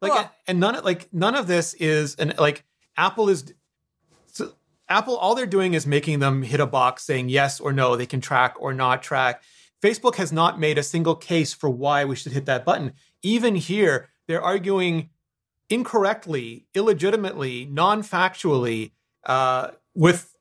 Like 0.00 0.12
Oh. 0.12 0.30
and 0.48 0.58
none 0.58 0.74
of 0.74 0.84
like 0.84 1.08
none 1.12 1.36
of 1.36 1.46
this 1.46 1.72
is 1.74 2.16
and 2.16 2.36
like 2.36 2.64
Apple 2.96 3.28
is 3.28 3.54
so 4.26 4.54
Apple 4.88 5.16
all 5.16 5.36
they're 5.36 5.46
doing 5.46 5.74
is 5.74 5.86
making 5.86 6.18
them 6.18 6.42
hit 6.42 6.58
a 6.58 6.66
box 6.66 7.04
saying 7.04 7.28
yes 7.28 7.60
or 7.60 7.72
no 7.72 7.94
they 7.94 8.06
can 8.06 8.20
track 8.20 8.56
or 8.58 8.74
not 8.74 9.04
track. 9.04 9.42
Facebook 9.80 10.16
has 10.16 10.32
not 10.32 10.58
made 10.58 10.76
a 10.76 10.82
single 10.82 11.14
case 11.14 11.52
for 11.54 11.70
why 11.70 12.04
we 12.04 12.16
should 12.16 12.32
hit 12.32 12.46
that 12.46 12.64
button. 12.64 12.92
Even 13.22 13.54
here 13.54 14.08
they're 14.26 14.42
arguing 14.42 15.10
incorrectly, 15.68 16.66
illegitimately, 16.74 17.66
non-factually 17.66 18.90
uh, 19.26 19.68
with 19.94 20.34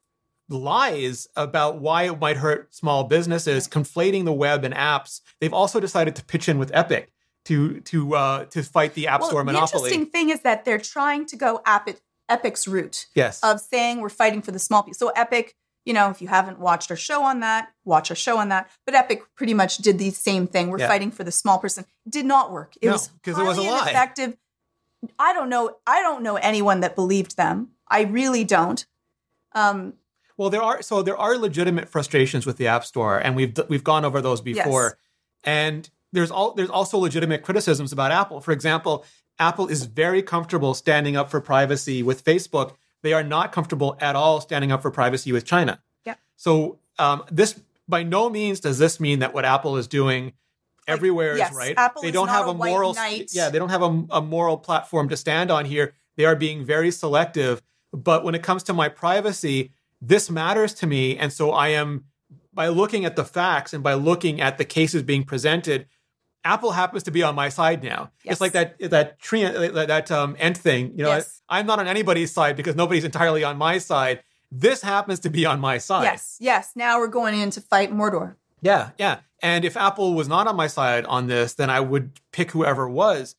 lies 0.49 1.27
about 1.35 1.79
why 1.79 2.03
it 2.03 2.19
might 2.19 2.37
hurt 2.37 2.73
small 2.73 3.03
businesses, 3.05 3.67
conflating 3.67 4.25
the 4.25 4.33
web 4.33 4.63
and 4.63 4.73
apps. 4.73 5.21
They've 5.39 5.53
also 5.53 5.79
decided 5.79 6.15
to 6.17 6.23
pitch 6.25 6.49
in 6.49 6.57
with 6.59 6.71
Epic 6.73 7.11
to 7.45 7.79
to 7.81 8.15
uh, 8.15 8.45
to 8.45 8.63
fight 8.63 8.93
the 8.95 9.07
App 9.07 9.23
Store 9.23 9.43
monopoly. 9.43 9.89
the 9.89 9.95
interesting 9.95 10.05
thing 10.11 10.29
is 10.29 10.41
that 10.41 10.65
they're 10.65 10.77
trying 10.79 11.25
to 11.27 11.35
go 11.35 11.61
Epic, 11.65 12.01
Epic's 12.27 12.67
route. 12.67 13.07
yes, 13.15 13.39
of 13.43 13.59
saying 13.61 14.01
we're 14.01 14.09
fighting 14.09 14.41
for 14.41 14.51
the 14.51 14.59
small 14.59 14.83
people. 14.83 14.95
So 14.95 15.09
Epic, 15.15 15.55
you 15.85 15.93
know, 15.93 16.09
if 16.09 16.21
you 16.21 16.27
haven't 16.27 16.59
watched 16.59 16.91
our 16.91 16.97
show 16.97 17.23
on 17.23 17.39
that, 17.39 17.69
watch 17.85 18.09
our 18.09 18.15
show 18.15 18.37
on 18.37 18.49
that. 18.49 18.69
But 18.85 18.95
Epic 18.95 19.23
pretty 19.35 19.53
much 19.53 19.77
did 19.77 19.97
the 19.99 20.09
same 20.11 20.47
thing. 20.47 20.69
We're 20.69 20.79
Yeah. 20.79 20.87
fighting 20.87 21.11
for 21.11 21.23
the 21.23 21.31
small 21.31 21.59
person. 21.59 21.85
Did 22.07 22.25
not 22.25 22.51
work. 22.51 22.75
It 22.81 22.87
No, 22.87 22.93
was 22.93 23.09
'cause 23.23 23.37
it 23.39 23.43
was 23.43 23.57
a 23.57 23.61
lie. 23.61 23.83
ineffective. 23.83 24.37
I 25.17 25.31
don't 25.33 25.47
know. 25.47 25.77
I 25.87 26.01
don't 26.01 26.21
know 26.23 26.35
anyone 26.35 26.81
that 26.81 26.93
believed 26.95 27.37
them. 27.37 27.69
I 27.87 28.01
really 28.01 28.43
don't. 28.43 28.85
Um, 29.53 29.93
well, 30.39 30.49
there 30.49 30.63
are 30.63 30.81
so 30.81 31.03
there 31.03 31.17
are 31.17 31.37
legitimate 31.37 31.89
frustrations 31.89 32.45
with 32.45 32.55
the 32.55 32.65
App 32.65 32.85
Store, 32.85 33.19
and 33.19 33.35
we've 33.35 33.59
we've 33.67 33.83
gone 33.83 34.05
over 34.05 34.21
those 34.21 34.39
before. 34.39 34.97
And 35.43 35.89
there's 36.13 36.31
all 36.31 36.53
there's 36.53 36.69
also 36.69 36.97
legitimate 36.97 37.43
criticisms 37.43 37.91
about 37.91 38.13
Apple. 38.13 38.39
For 38.39 38.53
example, 38.53 39.03
Apple 39.37 39.67
is 39.67 39.83
very 39.83 40.23
comfortable 40.23 40.73
standing 40.73 41.17
up 41.17 41.29
for 41.29 41.41
privacy 41.41 42.03
with 42.03 42.23
Facebook. 42.23 42.75
They 43.01 43.11
are 43.11 43.21
not 43.21 43.51
comfortable 43.51 43.97
at 43.99 44.15
all 44.15 44.39
standing 44.39 44.71
up 44.71 44.81
for 44.81 44.91
privacy 44.91 45.33
with 45.33 45.43
China. 45.43 45.81
Yeah. 46.05 46.15
So 46.37 46.79
um, 46.97 47.25
this 47.29 47.59
by 47.89 48.03
no 48.03 48.29
means 48.29 48.61
does 48.61 48.79
this 48.79 48.97
mean 48.97 49.19
that 49.19 49.33
what 49.33 49.43
Apple 49.43 49.75
is 49.75 49.89
doing 49.89 50.31
everywhere 50.87 51.35
yes, 51.35 51.51
is 51.51 51.57
right. 51.57 51.73
Apple 51.77 52.01
they 52.01 52.07
is 52.07 52.13
don't 52.13 52.27
not 52.27 52.35
have 52.37 52.47
a 52.47 52.51
a 52.51 52.53
moral 52.53 52.93
knight. 52.93 53.31
yeah, 53.33 53.49
they 53.49 53.59
don't 53.59 53.69
have 53.69 53.83
a, 53.83 54.05
a 54.11 54.21
moral 54.21 54.55
platform 54.55 55.09
to 55.09 55.17
stand 55.17 55.51
on 55.51 55.65
here. 55.65 55.95
They 56.15 56.23
are 56.23 56.37
being 56.37 56.63
very 56.63 56.91
selective. 56.91 57.61
But 57.91 58.23
when 58.23 58.35
it 58.35 58.43
comes 58.43 58.63
to 58.63 58.73
my 58.73 58.87
privacy, 58.87 59.73
this 60.01 60.29
matters 60.29 60.73
to 60.75 60.87
me, 60.87 61.17
and 61.17 61.31
so 61.31 61.51
I 61.51 61.69
am 61.69 62.05
by 62.53 62.67
looking 62.67 63.05
at 63.05 63.15
the 63.15 63.25
facts 63.25 63.73
and 63.73 63.83
by 63.83 63.93
looking 63.93 64.41
at 64.41 64.57
the 64.57 64.65
cases 64.65 65.03
being 65.03 65.23
presented. 65.23 65.87
Apple 66.45 66.71
happens 66.71 67.03
to 67.03 67.11
be 67.11 67.21
on 67.21 67.35
my 67.35 67.49
side 67.49 67.83
now. 67.83 68.11
Yes. 68.23 68.33
It's 68.33 68.41
like 68.41 68.53
that 68.53 68.79
that 68.91 69.19
tree 69.19 69.43
that, 69.43 69.87
that 69.87 70.09
um, 70.09 70.37
Ent 70.39 70.57
thing. 70.57 70.91
You 70.97 71.03
know, 71.03 71.09
Yes. 71.09 71.41
I'm 71.49 71.65
not 71.65 71.79
on 71.79 71.87
anybody's 71.87 72.31
side 72.31 72.55
because 72.55 72.77
nobody's 72.77 73.03
entirely 73.03 73.43
on 73.43 73.57
my 73.57 73.77
side. 73.77 74.23
This 74.49 74.81
happens 74.81 75.19
to 75.21 75.29
be 75.29 75.45
on 75.45 75.59
my 75.59 75.77
side. 75.79 76.03
yes, 76.03 76.37
yes. 76.39 76.71
Now 76.75 76.97
we're 76.99 77.07
going 77.07 77.37
in 77.39 77.49
to 77.51 77.61
fight 77.61 77.91
Mordor. 77.91 78.35
Yeah, 78.61 78.91
yeah. 78.97 79.19
And 79.41 79.65
if 79.65 79.75
Apple 79.77 80.13
was 80.13 80.27
not 80.27 80.47
on 80.47 80.55
my 80.55 80.67
side 80.67 81.05
on 81.05 81.27
this, 81.27 81.53
then 81.53 81.69
I 81.69 81.81
would 81.81 82.19
pick 82.31 82.51
whoever 82.51 82.89
was. 82.89 83.35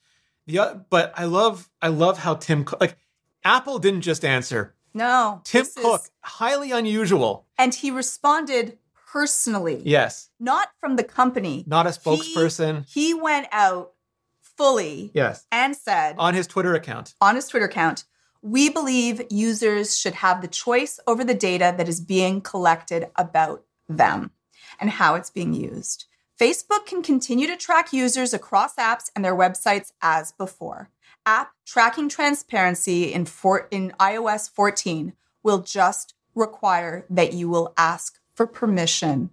The 0.47 0.85
but 0.91 1.13
I 1.17 1.25
love 1.25 1.71
I 1.81 1.89
love 1.89 2.19
how 2.19 2.35
Tim 2.35 2.67
like 2.81 2.97
Apple 3.45 3.79
didn't 3.79 4.03
just 4.03 4.25
answer. 4.25 4.75
No, 4.95 5.41
Tim 5.45 5.63
this 5.65 5.77
is- 5.77 5.85
Cook, 5.85 6.03
highly 6.23 6.73
unusual. 6.73 7.47
and 7.59 7.75
he 7.75 7.91
responded 7.91 8.79
personally, 9.13 9.83
Yes, 9.85 10.31
not 10.39 10.69
from 10.79 10.97
the 10.97 11.05
company. 11.05 11.65
not 11.67 11.87
a 11.87 11.91
He- 11.91 11.97
spokesperson. 11.99 12.87
He, 12.89 13.13
went 13.15 13.49
out 13.53 13.93
fully 14.41 15.11
yes, 15.15 15.47
and 15.51 15.77
said 15.77 16.17
on 16.19 16.35
his 16.35 16.47
Twitter 16.47 16.75
account. 16.75 17.15
on 17.21 17.35
his 17.37 17.49
Twitter 17.49 17.67
account, 17.67 18.05
we 18.43 18.69
believe 18.69 19.23
users 19.31 19.99
should 19.99 20.15
have 20.15 20.41
the 20.43 20.49
choice 20.49 20.99
over 21.07 21.25
the 21.25 21.35
data 21.35 21.75
that 21.77 21.89
is 21.89 22.01
being 22.01 22.41
collected 22.41 23.11
about 23.17 23.65
them 23.89 24.31
and 24.79 24.91
how 24.91 25.15
it's 25.15 25.31
being 25.31 25.53
used. 25.53 26.07
Facebook 26.41 26.87
can 26.87 27.03
continue 27.03 27.47
to 27.47 27.57
track 27.57 27.93
users 27.93 28.33
across 28.33 28.77
apps 28.77 29.11
and 29.15 29.23
their 29.25 29.35
websites 29.37 29.93
as 30.01 30.33
before. 30.33 30.89
App 31.31 31.53
tracking 31.65 32.09
transparency 32.09 33.13
in, 33.13 33.25
for, 33.25 33.69
in 33.71 33.93
iOS 34.01 34.51
14 34.51 35.13
will 35.45 35.61
just 35.61 36.15
require 36.35 37.07
that 37.09 37.33
you 37.33 37.49
will 37.49 37.73
ask 37.77 38.19
for 38.35 38.49
permission 38.49 39.31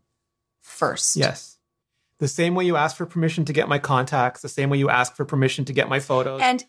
first. 0.61 1.15
Yes. 1.15 1.57
The 2.19 2.27
same 2.27 2.53
way 2.53 2.65
you 2.65 2.75
ask 2.75 2.95
for 2.95 3.07
permission 3.07 3.45
to 3.45 3.53
get 3.53 3.67
my 3.67 3.79
contacts, 3.79 4.43
the 4.43 4.49
same 4.49 4.69
way 4.69 4.77
you 4.77 4.91
ask 4.91 5.15
for 5.15 5.25
permission 5.25 5.65
to 5.65 5.73
get 5.73 5.89
my 5.89 5.99
photos. 5.99 6.39
And 6.39 6.65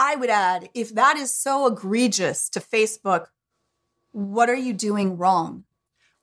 I 0.00 0.16
would 0.16 0.30
add, 0.30 0.68
if 0.74 0.96
that 0.96 1.16
is 1.16 1.32
so 1.32 1.68
egregious 1.68 2.48
to 2.50 2.58
Facebook, 2.58 3.26
what 4.10 4.50
are 4.50 4.56
you 4.56 4.72
doing 4.72 5.16
wrong? 5.16 5.62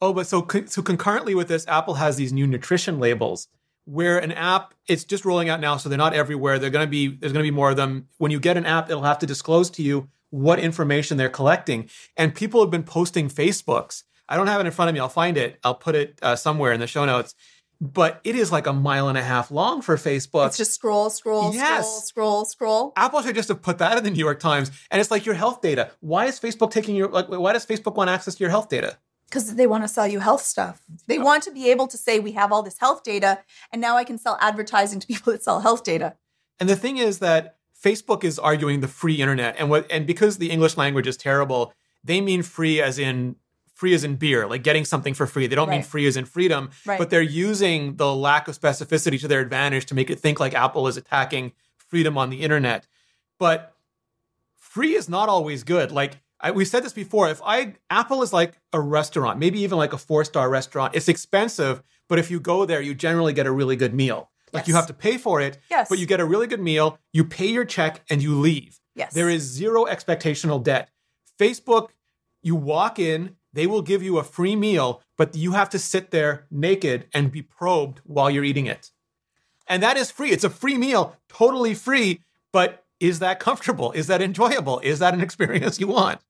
Oh, 0.02 0.12
but 0.12 0.28
so 0.28 0.46
so 0.66 0.82
concurrently 0.82 1.34
with 1.34 1.48
this, 1.48 1.66
Apple 1.68 1.94
has 1.94 2.18
these 2.18 2.34
new 2.34 2.46
nutrition 2.46 3.00
labels 3.00 3.48
where 3.88 4.20
an 4.20 4.32
app 4.34 4.74
it's 4.88 5.04
just 5.06 5.24
rolling 5.26 5.50
out 5.50 5.60
now, 5.60 5.78
so 5.78 5.88
they're 5.90 5.98
not 5.98 6.14
everywhere. 6.14 6.60
They're 6.60 6.70
going 6.70 6.86
to 6.86 6.90
be 6.90 7.08
there's 7.08 7.32
going 7.34 7.44
to 7.44 7.52
be 7.52 7.56
more 7.56 7.72
of 7.72 7.78
them. 7.78 8.08
When 8.18 8.32
you 8.32 8.40
get 8.40 8.58
an 8.58 8.66
app, 8.66 8.90
it'll 8.90 9.04
have 9.04 9.20
to 9.20 9.26
disclose 9.26 9.70
to 9.72 9.82
you 9.82 10.10
what 10.30 10.60
information 10.60 11.18
they're 11.18 11.30
collecting. 11.30 11.90
And 12.18 12.36
people 12.36 12.62
have 12.62 12.70
been 12.70 12.84
posting 12.84 13.30
Facebooks. 13.30 14.04
I 14.30 14.36
don't 14.36 14.48
have 14.48 14.60
it 14.60 14.66
in 14.66 14.74
front 14.74 14.90
of 14.90 14.94
me. 14.94 15.00
I'll 15.00 15.08
find 15.10 15.38
it. 15.38 15.58
I'll 15.64 15.76
put 15.76 15.96
it 15.96 16.20
uh, 16.22 16.36
somewhere 16.36 16.74
in 16.74 16.80
the 16.82 16.88
show 16.88 17.06
notes. 17.06 17.34
But 17.80 18.20
it 18.24 18.36
is 18.36 18.52
like 18.52 18.66
a 18.66 18.74
mile 18.74 19.08
and 19.08 19.18
a 19.18 19.24
half 19.24 19.52
long 19.52 19.82
for 19.84 19.96
Facebook. 19.98 20.48
It's 20.48 20.58
just 20.58 20.74
scroll, 20.74 21.10
scroll, 21.12 21.54
Yes. 21.54 21.86
scroll, 21.86 22.02
scroll, 22.02 22.46
scroll. 22.46 22.94
Apple 22.98 23.22
should 23.22 23.36
just 23.36 23.50
have 23.50 23.62
put 23.62 23.78
that 23.78 23.98
in 23.98 24.04
the 24.04 24.10
New 24.10 24.18
York 24.20 24.40
Times. 24.40 24.72
And 24.90 25.00
it's 25.00 25.12
like 25.12 25.26
your 25.28 25.36
health 25.36 25.62
data. 25.62 25.92
Why 26.00 26.26
is 26.26 26.40
Facebook 26.40 26.72
taking 26.72 26.96
your 26.96 27.08
like? 27.10 27.28
Why 27.30 27.54
does 27.54 27.66
Facebook 27.66 27.96
want 27.96 28.10
access 28.10 28.36
to 28.36 28.44
your 28.44 28.50
health 28.50 28.68
data? 28.70 28.98
Because 29.30 29.56
they 29.56 29.68
want 29.68 29.84
to 29.84 29.88
sell 29.88 30.08
you 30.08 30.20
health 30.20 30.42
stuff. 30.44 30.84
They 31.08 31.20
want 31.20 31.44
to 31.44 31.52
be 31.52 31.70
able 31.70 31.88
to 31.88 31.98
say, 31.98 32.20
we 32.20 32.32
have 32.34 32.52
all 32.52 32.64
this 32.64 32.80
health 32.80 33.04
data, 33.04 33.40
and 33.72 33.82
now 33.82 33.98
I 33.98 34.04
can 34.06 34.18
sell 34.18 34.38
advertising 34.40 35.00
to 35.02 35.08
people 35.08 35.34
that 35.34 35.44
sell 35.44 35.60
health 35.60 35.84
data. 35.84 36.16
And 36.60 36.70
the 36.70 36.76
thing 36.78 36.98
is 36.98 37.20
that 37.20 37.58
Facebook 37.84 38.24
is 38.24 38.40
arguing 38.40 38.80
the 38.82 38.88
free 38.88 39.16
internet, 39.16 39.56
and 39.60 39.70
what 39.70 39.86
and 39.92 40.08
because 40.08 40.38
the 40.38 40.50
English 40.50 40.78
language 40.78 41.08
is 41.08 41.18
terrible, 41.18 41.74
they 42.04 42.22
mean 42.22 42.42
free 42.42 42.82
as 42.82 42.98
in 42.98 43.36
free 43.74 43.94
as 43.94 44.04
in 44.04 44.16
beer, 44.16 44.48
like 44.48 44.64
getting 44.64 44.84
something 44.86 45.14
for 45.14 45.28
free. 45.28 45.46
They 45.46 45.56
don't 45.56 45.70
mean 45.70 45.84
free 45.84 46.08
as 46.08 46.18
in 46.18 46.26
freedom, 46.26 46.72
Right. 46.84 46.98
but 46.98 47.12
they're 47.12 47.22
using 47.22 47.98
the 47.98 48.12
lack 48.16 48.48
of 48.48 48.60
specificity 48.60 49.20
to 49.20 49.28
their 49.28 49.40
advantage 49.42 49.86
to 49.88 49.94
make 49.94 50.10
it 50.10 50.20
think 50.20 50.40
like 50.40 50.56
Apple 50.56 50.88
is 50.88 50.98
attacking 50.98 51.52
freedom 51.78 52.18
on 52.18 52.32
the 52.32 52.42
internet. 52.42 52.88
But 53.38 53.76
free 54.56 54.96
is 54.96 55.08
not 55.08 55.30
always 55.30 55.64
good. 55.64 55.92
Like 55.92 56.18
I, 56.40 56.52
we 56.52 56.66
said 56.66 56.84
this 56.84 56.94
before, 56.94 57.30
if 57.30 57.42
I 57.44 57.74
Apple 57.90 58.22
is 58.24 58.32
like 58.32 58.54
a 58.74 58.80
restaurant, 58.80 59.40
maybe 59.40 59.60
even 59.62 59.78
like 59.78 59.94
a 59.94 59.98
four 59.98 60.24
star 60.24 60.50
restaurant. 60.50 60.96
It's 60.96 61.08
expensive, 61.08 61.82
but 62.08 62.20
if 62.20 62.30
you 62.30 62.40
go 62.40 62.66
there, 62.66 62.82
you 62.82 62.94
generally 62.94 63.34
get 63.34 63.48
a 63.48 63.52
really 63.52 63.76
good 63.76 63.94
meal. 63.94 64.30
Like 64.54 64.68
you 64.68 64.76
have 64.76 64.88
to 64.88 64.94
pay 64.94 65.18
for 65.18 65.42
it, 65.42 65.58
Yes. 65.70 65.90
but 65.90 66.00
you 66.00 66.06
get 66.06 66.20
a 66.20 66.26
really 66.26 66.48
good 66.48 66.62
meal. 66.62 67.00
You 67.12 67.26
pay 67.26 67.48
your 67.48 67.66
check 67.66 68.02
and 68.10 68.24
you 68.24 68.40
leave. 68.40 68.80
Yes. 68.96 69.14
There 69.14 69.30
is 69.30 69.44
zero 69.44 69.86
expectational 69.86 70.64
debt. 70.64 70.90
Facebook, 71.40 71.90
you 72.42 72.56
walk 72.56 72.98
in, 72.98 73.36
they 73.54 73.68
will 73.68 73.82
give 73.82 74.02
you 74.02 74.18
a 74.18 74.24
free 74.24 74.56
meal, 74.56 75.02
but 75.18 75.36
you 75.36 75.52
have 75.52 75.70
to 75.72 75.80
sit 75.80 76.12
there 76.12 76.46
naked 76.50 77.08
and 77.14 77.32
be 77.32 77.42
probed 77.42 78.00
while 78.06 78.30
you're 78.30 78.44
eating 78.46 78.68
it. 78.68 78.92
And 79.68 79.84
that 79.84 79.98
is 79.98 80.12
free. 80.12 80.32
It's 80.32 80.44
a 80.46 80.50
free 80.50 80.78
meal, 80.78 81.18
totally 81.28 81.74
free, 81.74 82.22
but 82.54 82.86
is 83.00 83.20
that 83.20 83.40
comfortable? 83.40 83.92
Is 83.92 84.08
that 84.08 84.22
enjoyable? 84.22 84.80
Is 84.80 85.00
that 85.00 85.14
an 85.14 85.22
experience 85.28 85.80
you 85.80 85.88
want? 85.88 86.22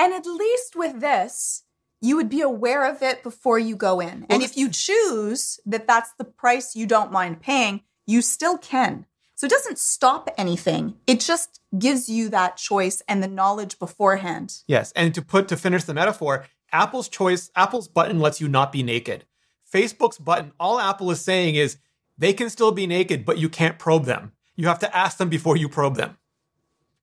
And 0.00 0.14
at 0.14 0.24
least 0.24 0.76
with 0.76 1.00
this, 1.00 1.64
you 2.00 2.16
would 2.16 2.30
be 2.30 2.40
aware 2.40 2.90
of 2.90 3.02
it 3.02 3.22
before 3.22 3.58
you 3.58 3.76
go 3.76 4.00
in. 4.00 4.24
and 4.30 4.42
if 4.42 4.56
you 4.56 4.70
choose 4.70 5.60
that 5.66 5.86
that's 5.86 6.10
the 6.16 6.24
price 6.24 6.74
you 6.74 6.86
don't 6.86 7.12
mind 7.12 7.42
paying, 7.42 7.82
you 8.06 8.22
still 8.22 8.56
can. 8.56 9.04
So 9.34 9.46
it 9.46 9.50
doesn't 9.50 9.78
stop 9.78 10.30
anything. 10.38 10.94
It 11.06 11.20
just 11.20 11.60
gives 11.78 12.08
you 12.08 12.30
that 12.30 12.56
choice 12.56 13.02
and 13.08 13.22
the 13.22 13.28
knowledge 13.28 13.78
beforehand. 13.78 14.62
Yes, 14.66 14.90
and 14.96 15.14
to 15.14 15.20
put 15.20 15.48
to 15.48 15.56
finish 15.58 15.84
the 15.84 15.92
metaphor, 15.92 16.46
Apple's 16.72 17.08
choice, 17.08 17.50
Apple's 17.54 17.88
button 17.88 18.20
lets 18.20 18.40
you 18.40 18.48
not 18.48 18.72
be 18.72 18.82
naked. 18.82 19.26
Facebook's 19.70 20.16
button, 20.16 20.52
all 20.58 20.80
Apple 20.80 21.10
is 21.10 21.20
saying 21.20 21.56
is 21.56 21.76
they 22.16 22.32
can 22.32 22.48
still 22.48 22.72
be 22.72 22.86
naked, 22.86 23.26
but 23.26 23.36
you 23.36 23.50
can't 23.50 23.78
probe 23.78 24.06
them. 24.06 24.32
You 24.56 24.66
have 24.68 24.78
to 24.78 24.96
ask 24.96 25.18
them 25.18 25.28
before 25.28 25.58
you 25.58 25.68
probe 25.68 25.96
them. 25.96 26.16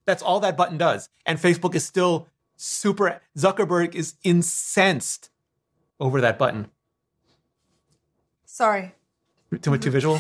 That's 0.06 0.24
all 0.24 0.39
that 0.39 0.58
button 0.58 0.80
does. 0.80 1.10
And 1.27 1.38
Facebook 1.38 1.75
is 1.75 1.86
still 1.86 2.27
super, 2.58 3.22
Zuckerberg 3.38 3.96
is 3.96 4.16
incensed 4.24 5.30
over 6.00 6.20
that 6.22 6.38
button. 6.38 6.68
Sorry. 8.46 8.94
Too 9.62 9.72
much 9.72 9.82
too 9.82 9.92
visual? 9.92 10.20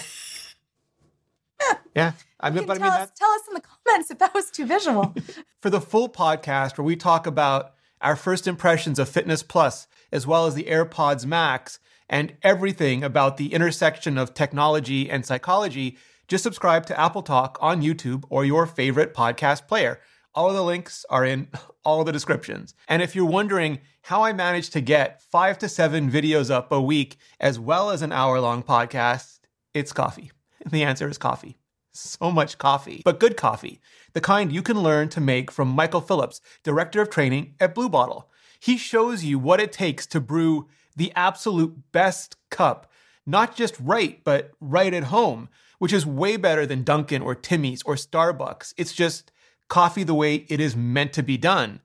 yeah. 1.95 2.13
I 2.39 2.49
mean, 2.49 2.65
but 2.65 2.79
I 2.79 2.83
mean, 2.83 2.91
us, 2.91 3.11
tell 3.15 3.31
us 3.31 3.41
in 3.47 3.55
the 3.55 3.61
comments 3.61 4.11
if 4.11 4.19
that 4.19 4.33
was 4.33 4.49
too 4.51 4.65
visual. 4.65 5.13
For 5.61 5.69
the 5.69 5.81
full 5.81 6.07
podcast 6.07 6.77
where 6.77 6.85
we 6.85 6.95
talk 6.95 7.25
about 7.27 7.73
our 7.99 8.15
first 8.15 8.47
impressions 8.47 8.99
of 8.99 9.09
Fitness 9.09 9.41
Plus, 9.41 9.87
as 10.11 10.27
well 10.27 10.45
as 10.45 10.53
the 10.53 10.65
AirPods 10.65 11.25
Max, 11.25 11.79
and 12.07 12.37
everything 12.43 13.03
about 13.03 13.37
the 13.37 13.53
intersection 13.53 14.17
of 14.17 14.33
technology 14.33 15.09
and 15.09 15.25
psychology, 15.25 15.97
just 16.27 16.43
subscribe 16.43 16.85
to 16.85 16.99
Apple 16.99 17.23
Talk 17.23 17.57
on 17.59 17.81
YouTube 17.81 18.23
or 18.29 18.45
your 18.45 18.65
favorite 18.65 19.13
podcast 19.13 19.67
player. 19.67 19.99
All 20.37 20.49
of 20.49 20.55
the 20.55 20.63
links 20.63 21.03
are 21.09 21.25
in 21.25 21.47
all 21.83 21.99
of 21.99 22.05
the 22.05 22.11
descriptions. 22.11 22.75
And 22.87 23.01
if 23.01 23.15
you're 23.15 23.25
wondering 23.25 23.79
how 24.03 24.23
I 24.23 24.33
manage 24.33 24.69
to 24.69 24.81
get 24.81 25.19
five 25.19 25.57
to 25.57 25.67
seven 25.67 26.11
videos 26.11 26.51
up 26.51 26.71
a 26.71 26.79
week, 26.79 27.17
as 27.39 27.57
well 27.57 27.89
as 27.89 28.03
an 28.03 28.11
hour 28.11 28.39
long 28.39 28.61
podcast, 28.61 29.39
it's 29.73 29.91
coffee. 29.91 30.31
The 30.69 30.83
answer 30.83 31.07
is 31.07 31.17
coffee. 31.17 31.57
So 31.93 32.29
much 32.29 32.57
coffee, 32.57 33.01
but 33.05 33.19
good 33.19 33.37
coffee. 33.37 33.79
The 34.13 34.21
kind 34.21 34.51
you 34.51 34.61
can 34.61 34.81
learn 34.81 35.07
to 35.09 35.21
make 35.21 35.49
from 35.49 35.69
Michael 35.69 36.01
Phillips, 36.01 36.41
Director 36.61 37.01
of 37.01 37.09
Training 37.09 37.55
at 37.59 37.73
Blue 37.73 37.87
Bottle. 37.87 38.29
He 38.59 38.77
shows 38.77 39.23
you 39.23 39.39
what 39.39 39.61
it 39.61 39.71
takes 39.71 40.05
to 40.07 40.19
brew 40.19 40.67
the 40.95 41.13
absolute 41.15 41.91
best 41.93 42.35
cup, 42.49 42.91
not 43.25 43.55
just 43.55 43.79
right, 43.79 44.21
but 44.23 44.51
right 44.59 44.93
at 44.93 45.05
home, 45.05 45.47
which 45.79 45.93
is 45.93 46.05
way 46.05 46.37
better 46.37 46.65
than 46.65 46.83
Dunkin' 46.83 47.21
or 47.21 47.33
Timmy's 47.33 47.81
or 47.83 47.95
Starbucks. 47.95 48.73
It's 48.77 48.93
just 48.93 49.31
coffee 49.67 50.03
the 50.03 50.13
way 50.13 50.45
it 50.47 50.59
is 50.59 50.75
meant 50.75 51.13
to 51.13 51.23
be 51.23 51.37
done. 51.37 51.81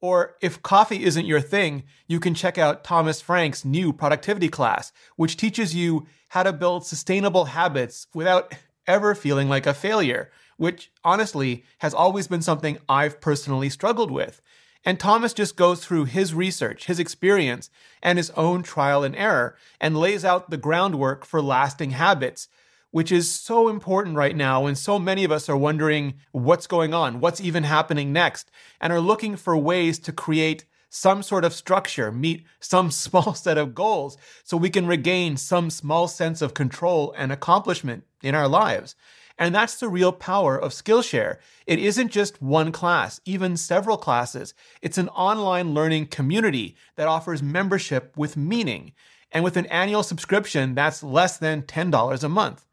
Or 0.00 0.34
if 0.40 0.62
coffee 0.62 1.04
isn't 1.04 1.26
your 1.26 1.40
thing, 1.40 1.84
you 2.08 2.18
can 2.18 2.34
check 2.34 2.58
out 2.58 2.82
Thomas 2.82 3.20
Frank's 3.20 3.64
new 3.64 3.92
productivity 3.92 4.48
class, 4.48 4.92
which 5.16 5.36
teaches 5.36 5.74
you 5.74 6.06
how 6.30 6.42
to 6.42 6.52
build 6.52 6.84
sustainable 6.84 7.46
habits 7.46 8.08
without 8.12 8.52
ever 8.86 9.14
feeling 9.14 9.48
like 9.48 9.66
a 9.66 9.74
failure, 9.74 10.30
which 10.56 10.90
honestly 11.04 11.64
has 11.78 11.94
always 11.94 12.26
been 12.26 12.42
something 12.42 12.78
I've 12.88 13.20
personally 13.20 13.70
struggled 13.70 14.10
with. 14.10 14.42
And 14.84 14.98
Thomas 14.98 15.32
just 15.32 15.56
goes 15.56 15.84
through 15.84 16.06
his 16.06 16.34
research, 16.34 16.86
his 16.86 16.98
experience, 16.98 17.70
and 18.02 18.18
his 18.18 18.30
own 18.30 18.64
trial 18.64 19.04
and 19.04 19.14
error, 19.14 19.56
and 19.80 19.96
lays 19.96 20.24
out 20.24 20.50
the 20.50 20.56
groundwork 20.56 21.24
for 21.24 21.40
lasting 21.40 21.92
habits, 21.92 22.48
which 22.92 23.10
is 23.10 23.28
so 23.28 23.68
important 23.68 24.14
right 24.16 24.36
now 24.36 24.62
when 24.62 24.76
so 24.76 24.98
many 24.98 25.24
of 25.24 25.32
us 25.32 25.48
are 25.48 25.56
wondering 25.56 26.14
what's 26.30 26.68
going 26.68 26.94
on, 26.94 27.18
what's 27.18 27.40
even 27.40 27.64
happening 27.64 28.12
next, 28.12 28.50
and 28.80 28.92
are 28.92 29.00
looking 29.00 29.34
for 29.34 29.56
ways 29.56 29.98
to 29.98 30.12
create 30.12 30.66
some 30.88 31.22
sort 31.22 31.44
of 31.44 31.54
structure, 31.54 32.12
meet 32.12 32.44
some 32.60 32.90
small 33.04 33.34
set 33.34 33.58
of 33.58 33.74
goals, 33.74 34.16
so 34.44 34.56
we 34.56 34.70
can 34.70 34.86
regain 34.86 35.36
some 35.36 35.70
small 35.70 36.06
sense 36.06 36.40
of 36.40 36.54
control 36.54 37.12
and 37.16 37.32
accomplishment 37.32 38.04
in 38.22 38.34
our 38.34 38.46
lives. 38.46 38.94
And 39.38 39.54
that's 39.54 39.80
the 39.80 39.88
real 39.88 40.12
power 40.12 40.56
of 40.56 40.72
Skillshare. 40.72 41.38
It 41.66 41.78
isn't 41.78 42.12
just 42.12 42.42
one 42.42 42.70
class, 42.70 43.20
even 43.24 43.56
several 43.56 43.96
classes. 43.96 44.52
It's 44.82 44.98
an 44.98 45.08
online 45.08 45.72
learning 45.72 46.06
community 46.08 46.76
that 46.96 47.08
offers 47.08 47.42
membership 47.42 48.14
with 48.16 48.36
meaning. 48.36 48.92
And 49.32 49.42
with 49.42 49.56
an 49.56 49.66
annual 49.66 50.02
subscription, 50.02 50.74
that's 50.74 51.02
less 51.02 51.38
than 51.38 51.62
$10 51.62 52.22
a 52.22 52.28
month. 52.28 52.66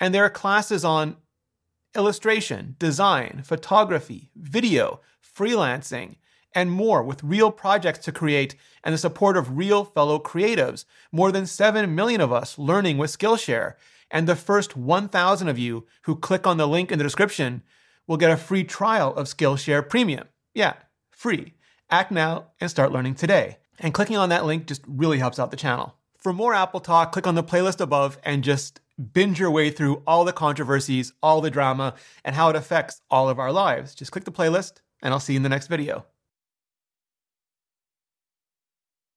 And 0.00 0.14
there 0.14 0.24
are 0.24 0.30
classes 0.30 0.84
on 0.84 1.16
illustration, 1.94 2.76
design, 2.78 3.42
photography, 3.44 4.30
video, 4.34 5.00
freelancing, 5.22 6.16
and 6.54 6.70
more 6.70 7.02
with 7.02 7.24
real 7.24 7.50
projects 7.50 8.00
to 8.00 8.12
create 8.12 8.54
and 8.82 8.92
the 8.92 8.98
support 8.98 9.36
of 9.36 9.56
real 9.56 9.84
fellow 9.84 10.18
creatives. 10.18 10.84
More 11.10 11.32
than 11.32 11.46
7 11.46 11.94
million 11.94 12.20
of 12.20 12.32
us 12.32 12.58
learning 12.58 12.98
with 12.98 13.16
Skillshare. 13.16 13.74
And 14.10 14.28
the 14.28 14.36
first 14.36 14.76
1,000 14.76 15.48
of 15.48 15.58
you 15.58 15.86
who 16.02 16.14
click 16.14 16.46
on 16.46 16.56
the 16.56 16.68
link 16.68 16.92
in 16.92 16.98
the 16.98 17.04
description 17.04 17.62
will 18.06 18.16
get 18.16 18.30
a 18.30 18.36
free 18.36 18.62
trial 18.62 19.14
of 19.14 19.26
Skillshare 19.26 19.88
Premium. 19.88 20.28
Yeah, 20.54 20.74
free. 21.10 21.54
Act 21.90 22.12
now 22.12 22.46
and 22.60 22.70
start 22.70 22.92
learning 22.92 23.16
today. 23.16 23.58
And 23.80 23.92
clicking 23.92 24.16
on 24.16 24.28
that 24.28 24.44
link 24.44 24.66
just 24.66 24.82
really 24.86 25.18
helps 25.18 25.38
out 25.38 25.50
the 25.50 25.56
channel. 25.56 25.96
For 26.18 26.32
more 26.32 26.54
Apple 26.54 26.80
Talk, 26.80 27.12
click 27.12 27.26
on 27.26 27.34
the 27.34 27.42
playlist 27.42 27.80
above 27.80 28.18
and 28.22 28.44
just 28.44 28.80
binge 29.12 29.40
your 29.40 29.50
way 29.50 29.70
through 29.70 30.02
all 30.06 30.24
the 30.24 30.32
controversies, 30.32 31.12
all 31.22 31.40
the 31.40 31.50
drama, 31.50 31.94
and 32.24 32.34
how 32.34 32.50
it 32.50 32.56
affects 32.56 33.00
all 33.10 33.28
of 33.28 33.38
our 33.38 33.52
lives. 33.52 33.94
Just 33.94 34.12
click 34.12 34.24
the 34.24 34.32
playlist, 34.32 34.80
and 35.02 35.12
I'll 35.12 35.20
see 35.20 35.32
you 35.34 35.38
in 35.38 35.42
the 35.42 35.48
next 35.48 35.66
video. 35.66 36.06